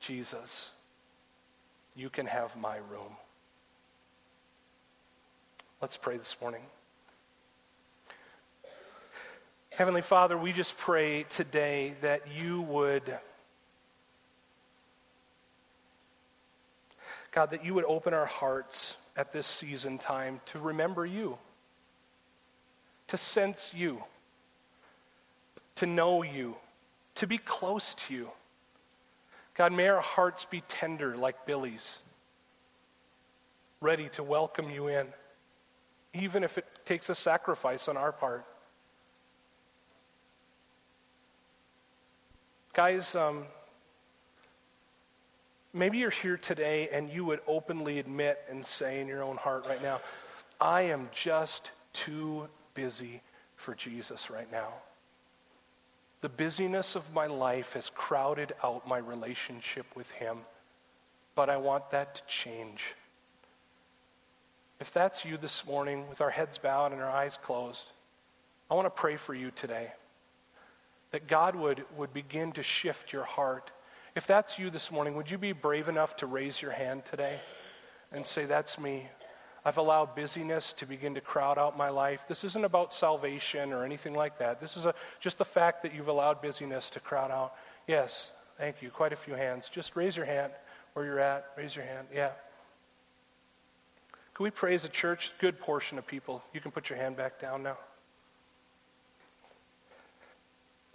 Jesus, 0.00 0.70
you 1.94 2.10
can 2.10 2.26
have 2.26 2.56
my 2.56 2.76
room? 2.76 3.16
Let's 5.80 5.96
pray 5.96 6.16
this 6.16 6.36
morning. 6.40 6.62
Heavenly 9.70 10.02
Father, 10.02 10.38
we 10.38 10.52
just 10.52 10.78
pray 10.78 11.26
today 11.28 11.94
that 12.00 12.22
you 12.34 12.62
would, 12.62 13.18
God, 17.30 17.50
that 17.50 17.62
you 17.62 17.74
would 17.74 17.84
open 17.84 18.14
our 18.14 18.24
hearts 18.24 18.96
at 19.18 19.32
this 19.34 19.46
season 19.46 19.98
time 19.98 20.40
to 20.46 20.58
remember 20.58 21.04
you, 21.04 21.36
to 23.08 23.18
sense 23.18 23.70
you, 23.74 24.02
to 25.74 25.84
know 25.84 26.22
you, 26.22 26.56
to 27.16 27.26
be 27.26 27.36
close 27.36 27.94
to 28.06 28.14
you. 28.14 28.30
God, 29.56 29.72
may 29.72 29.88
our 29.88 30.02
hearts 30.02 30.44
be 30.44 30.62
tender 30.68 31.16
like 31.16 31.46
Billy's, 31.46 31.98
ready 33.80 34.10
to 34.10 34.22
welcome 34.22 34.68
you 34.70 34.88
in, 34.88 35.06
even 36.12 36.44
if 36.44 36.58
it 36.58 36.66
takes 36.84 37.08
a 37.08 37.14
sacrifice 37.14 37.88
on 37.88 37.96
our 37.96 38.12
part. 38.12 38.44
Guys, 42.74 43.14
um, 43.14 43.44
maybe 45.72 45.96
you're 45.96 46.10
here 46.10 46.36
today 46.36 46.90
and 46.92 47.08
you 47.08 47.24
would 47.24 47.40
openly 47.46 47.98
admit 47.98 48.38
and 48.50 48.66
say 48.66 49.00
in 49.00 49.08
your 49.08 49.22
own 49.22 49.38
heart 49.38 49.64
right 49.66 49.82
now, 49.82 50.02
I 50.60 50.82
am 50.82 51.08
just 51.12 51.70
too 51.94 52.46
busy 52.74 53.22
for 53.56 53.74
Jesus 53.74 54.28
right 54.28 54.52
now. 54.52 54.74
The 56.20 56.28
busyness 56.28 56.96
of 56.96 57.12
my 57.12 57.26
life 57.26 57.74
has 57.74 57.90
crowded 57.90 58.52
out 58.64 58.88
my 58.88 58.98
relationship 58.98 59.86
with 59.94 60.10
Him, 60.12 60.38
but 61.34 61.50
I 61.50 61.56
want 61.58 61.90
that 61.90 62.16
to 62.16 62.22
change. 62.26 62.94
If 64.80 64.92
that's 64.92 65.24
you 65.24 65.36
this 65.36 65.66
morning, 65.66 66.08
with 66.08 66.20
our 66.20 66.30
heads 66.30 66.58
bowed 66.58 66.92
and 66.92 67.00
our 67.00 67.10
eyes 67.10 67.38
closed, 67.42 67.86
I 68.70 68.74
want 68.74 68.86
to 68.86 68.90
pray 68.90 69.16
for 69.16 69.34
you 69.34 69.50
today 69.50 69.92
that 71.12 71.28
God 71.28 71.54
would, 71.54 71.84
would 71.96 72.12
begin 72.12 72.52
to 72.52 72.62
shift 72.62 73.12
your 73.12 73.24
heart. 73.24 73.70
If 74.14 74.26
that's 74.26 74.58
you 74.58 74.70
this 74.70 74.90
morning, 74.90 75.16
would 75.16 75.30
you 75.30 75.38
be 75.38 75.52
brave 75.52 75.88
enough 75.88 76.16
to 76.16 76.26
raise 76.26 76.60
your 76.60 76.72
hand 76.72 77.04
today 77.04 77.38
and 78.12 78.26
say, 78.26 78.44
That's 78.44 78.78
me? 78.78 79.08
I've 79.66 79.78
allowed 79.78 80.14
busyness 80.14 80.72
to 80.74 80.86
begin 80.86 81.16
to 81.16 81.20
crowd 81.20 81.58
out 81.58 81.76
my 81.76 81.88
life. 81.88 82.24
This 82.28 82.44
isn't 82.44 82.64
about 82.64 82.94
salvation 82.94 83.72
or 83.72 83.84
anything 83.84 84.14
like 84.14 84.38
that. 84.38 84.60
This 84.60 84.76
is 84.76 84.84
a, 84.84 84.94
just 85.18 85.38
the 85.38 85.44
fact 85.44 85.82
that 85.82 85.92
you've 85.92 86.06
allowed 86.06 86.40
busyness 86.40 86.88
to 86.90 87.00
crowd 87.00 87.32
out. 87.32 87.54
Yes, 87.88 88.30
thank 88.58 88.80
you. 88.80 88.90
Quite 88.90 89.12
a 89.12 89.16
few 89.16 89.34
hands. 89.34 89.68
Just 89.68 89.96
raise 89.96 90.16
your 90.16 90.24
hand 90.24 90.52
where 90.92 91.04
you're 91.04 91.18
at. 91.18 91.46
Raise 91.56 91.74
your 91.74 91.84
hand. 91.84 92.06
Yeah. 92.14 92.30
Can 94.34 94.44
we 94.44 94.52
praise 94.52 94.84
a 94.84 94.88
church? 94.88 95.32
Good 95.40 95.58
portion 95.58 95.98
of 95.98 96.06
people. 96.06 96.44
You 96.54 96.60
can 96.60 96.70
put 96.70 96.88
your 96.88 97.00
hand 97.00 97.16
back 97.16 97.40
down 97.40 97.64
now. 97.64 97.76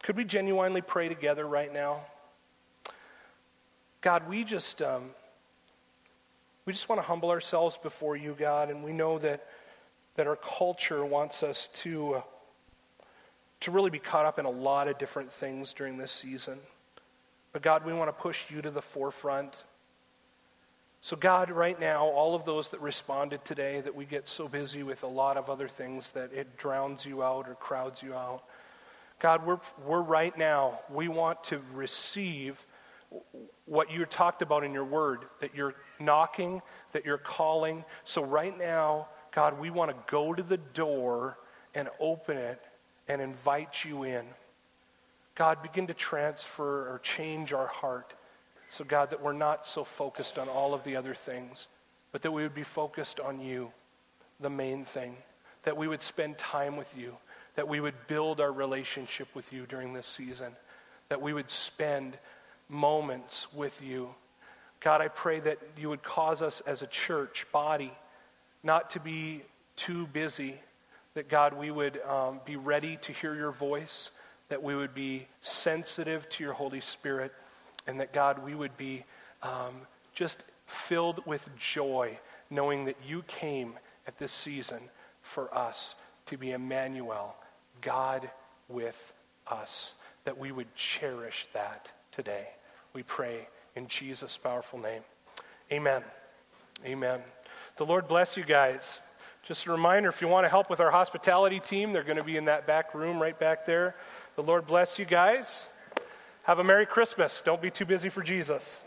Could 0.01 0.15
we 0.15 0.23
genuinely 0.23 0.81
pray 0.81 1.09
together 1.09 1.45
right 1.45 1.73
now? 1.73 2.05
God, 3.99 4.29
we 4.29 4.45
just 4.45 4.81
um, 4.81 5.09
we 6.71 6.73
just 6.73 6.87
want 6.87 7.01
to 7.01 7.05
humble 7.05 7.31
ourselves 7.31 7.77
before 7.83 8.15
you, 8.15 8.33
God, 8.39 8.69
and 8.69 8.81
we 8.81 8.93
know 8.93 9.17
that 9.19 9.45
that 10.15 10.25
our 10.25 10.37
culture 10.37 11.03
wants 11.03 11.43
us 11.43 11.67
to 11.73 12.13
uh, 12.13 12.21
to 13.59 13.71
really 13.71 13.89
be 13.89 13.99
caught 13.99 14.25
up 14.25 14.39
in 14.39 14.45
a 14.45 14.49
lot 14.49 14.87
of 14.87 14.97
different 14.97 15.33
things 15.33 15.73
during 15.73 15.97
this 15.97 16.13
season. 16.13 16.59
But 17.51 17.61
God, 17.61 17.85
we 17.85 17.91
want 17.91 18.07
to 18.07 18.13
push 18.13 18.45
you 18.49 18.61
to 18.61 18.71
the 18.71 18.81
forefront. 18.81 19.65
So, 21.01 21.17
God, 21.17 21.51
right 21.51 21.77
now, 21.77 22.05
all 22.05 22.35
of 22.35 22.45
those 22.45 22.69
that 22.69 22.79
responded 22.79 23.43
today, 23.43 23.81
that 23.81 23.93
we 23.93 24.05
get 24.05 24.29
so 24.29 24.47
busy 24.47 24.81
with 24.81 25.03
a 25.03 25.07
lot 25.07 25.35
of 25.35 25.49
other 25.49 25.67
things 25.67 26.13
that 26.13 26.31
it 26.31 26.55
drowns 26.55 27.05
you 27.05 27.21
out 27.21 27.49
or 27.49 27.55
crowds 27.55 28.01
you 28.01 28.13
out. 28.13 28.45
God, 29.19 29.45
we're, 29.45 29.59
we're 29.85 30.01
right 30.01 30.37
now, 30.37 30.79
we 30.89 31.09
want 31.09 31.43
to 31.45 31.59
receive 31.73 32.65
what 33.65 33.91
you 33.91 34.05
talked 34.05 34.41
about 34.41 34.63
in 34.63 34.73
your 34.73 34.85
word, 34.85 35.25
that 35.39 35.55
you're 35.55 35.75
knocking, 35.99 36.61
that 36.91 37.05
you're 37.05 37.17
calling. 37.17 37.83
So, 38.03 38.23
right 38.23 38.57
now, 38.57 39.07
God, 39.31 39.59
we 39.59 39.69
want 39.69 39.91
to 39.91 39.97
go 40.07 40.33
to 40.33 40.43
the 40.43 40.57
door 40.57 41.37
and 41.73 41.89
open 41.99 42.37
it 42.37 42.61
and 43.07 43.21
invite 43.21 43.85
you 43.85 44.03
in. 44.03 44.25
God, 45.35 45.61
begin 45.61 45.87
to 45.87 45.93
transfer 45.93 46.89
or 46.89 46.99
change 46.99 47.53
our 47.53 47.67
heart. 47.67 48.13
So, 48.69 48.83
God, 48.83 49.09
that 49.11 49.21
we're 49.21 49.33
not 49.33 49.65
so 49.65 49.83
focused 49.83 50.37
on 50.37 50.47
all 50.49 50.73
of 50.73 50.83
the 50.83 50.95
other 50.95 51.13
things, 51.13 51.67
but 52.11 52.21
that 52.21 52.31
we 52.31 52.43
would 52.43 52.55
be 52.55 52.63
focused 52.63 53.19
on 53.19 53.39
you, 53.39 53.71
the 54.39 54.49
main 54.49 54.85
thing, 54.85 55.15
that 55.63 55.75
we 55.75 55.87
would 55.87 56.01
spend 56.01 56.37
time 56.37 56.77
with 56.77 56.95
you 56.97 57.15
that 57.55 57.67
we 57.67 57.79
would 57.79 57.95
build 58.07 58.39
our 58.39 58.51
relationship 58.51 59.27
with 59.33 59.51
you 59.51 59.65
during 59.65 59.93
this 59.93 60.07
season, 60.07 60.53
that 61.09 61.21
we 61.21 61.33
would 61.33 61.49
spend 61.49 62.17
moments 62.71 63.53
with 63.53 63.81
you. 63.83 64.09
God, 64.79 65.01
I 65.01 65.09
pray 65.09 65.39
that 65.41 65.59
you 65.77 65.89
would 65.89 66.01
cause 66.01 66.41
us 66.41 66.61
as 66.65 66.81
a 66.81 66.87
church 66.87 67.45
body 67.51 67.91
not 68.63 68.89
to 68.91 68.99
be 68.99 69.43
too 69.75 70.07
busy, 70.07 70.55
that 71.13 71.29
God, 71.29 71.53
we 71.53 71.69
would 71.71 72.01
um, 72.01 72.39
be 72.45 72.55
ready 72.55 72.97
to 73.01 73.11
hear 73.11 73.35
your 73.35 73.51
voice, 73.51 74.11
that 74.49 74.63
we 74.63 74.75
would 74.75 74.93
be 74.93 75.27
sensitive 75.41 76.27
to 76.29 76.43
your 76.43 76.53
Holy 76.53 76.81
Spirit, 76.81 77.31
and 77.87 77.99
that 77.99 78.13
God, 78.13 78.43
we 78.43 78.55
would 78.55 78.75
be 78.77 79.03
um, 79.43 79.81
just 80.13 80.43
filled 80.65 81.25
with 81.25 81.49
joy 81.57 82.17
knowing 82.49 82.85
that 82.85 82.97
you 83.07 83.23
came 83.23 83.73
at 84.07 84.17
this 84.17 84.31
season 84.31 84.79
for 85.21 85.53
us 85.55 85.95
to 86.27 86.37
be 86.37 86.51
Emmanuel, 86.51 87.35
God 87.81 88.29
with 88.69 89.13
us. 89.47 89.93
that 90.23 90.37
we 90.37 90.51
would 90.51 90.73
cherish 90.75 91.47
that 91.53 91.89
today. 92.11 92.47
We 92.93 93.03
pray 93.03 93.47
in 93.75 93.87
Jesus' 93.87 94.37
powerful 94.37 94.79
name. 94.79 95.01
Amen. 95.71 96.03
Amen. 96.85 97.21
The 97.77 97.85
Lord 97.85 98.07
bless 98.07 98.35
you 98.35 98.43
guys. 98.43 98.99
Just 99.43 99.65
a 99.65 99.71
reminder 99.71 100.09
if 100.09 100.21
you 100.21 100.27
want 100.27 100.45
to 100.45 100.49
help 100.49 100.69
with 100.69 100.79
our 100.79 100.91
hospitality 100.91 101.59
team, 101.59 101.93
they're 101.93 102.03
going 102.03 102.17
to 102.17 102.23
be 102.23 102.37
in 102.37 102.45
that 102.45 102.67
back 102.67 102.93
room 102.93 103.21
right 103.21 103.37
back 103.37 103.65
there. 103.65 103.95
The 104.35 104.43
Lord 104.43 104.67
bless 104.67 104.99
you 104.99 105.05
guys. 105.05 105.65
Have 106.43 106.59
a 106.59 106.63
Merry 106.63 106.85
Christmas. 106.85 107.41
Don't 107.43 107.61
be 107.61 107.71
too 107.71 107.85
busy 107.85 108.09
for 108.09 108.21
Jesus. 108.21 108.83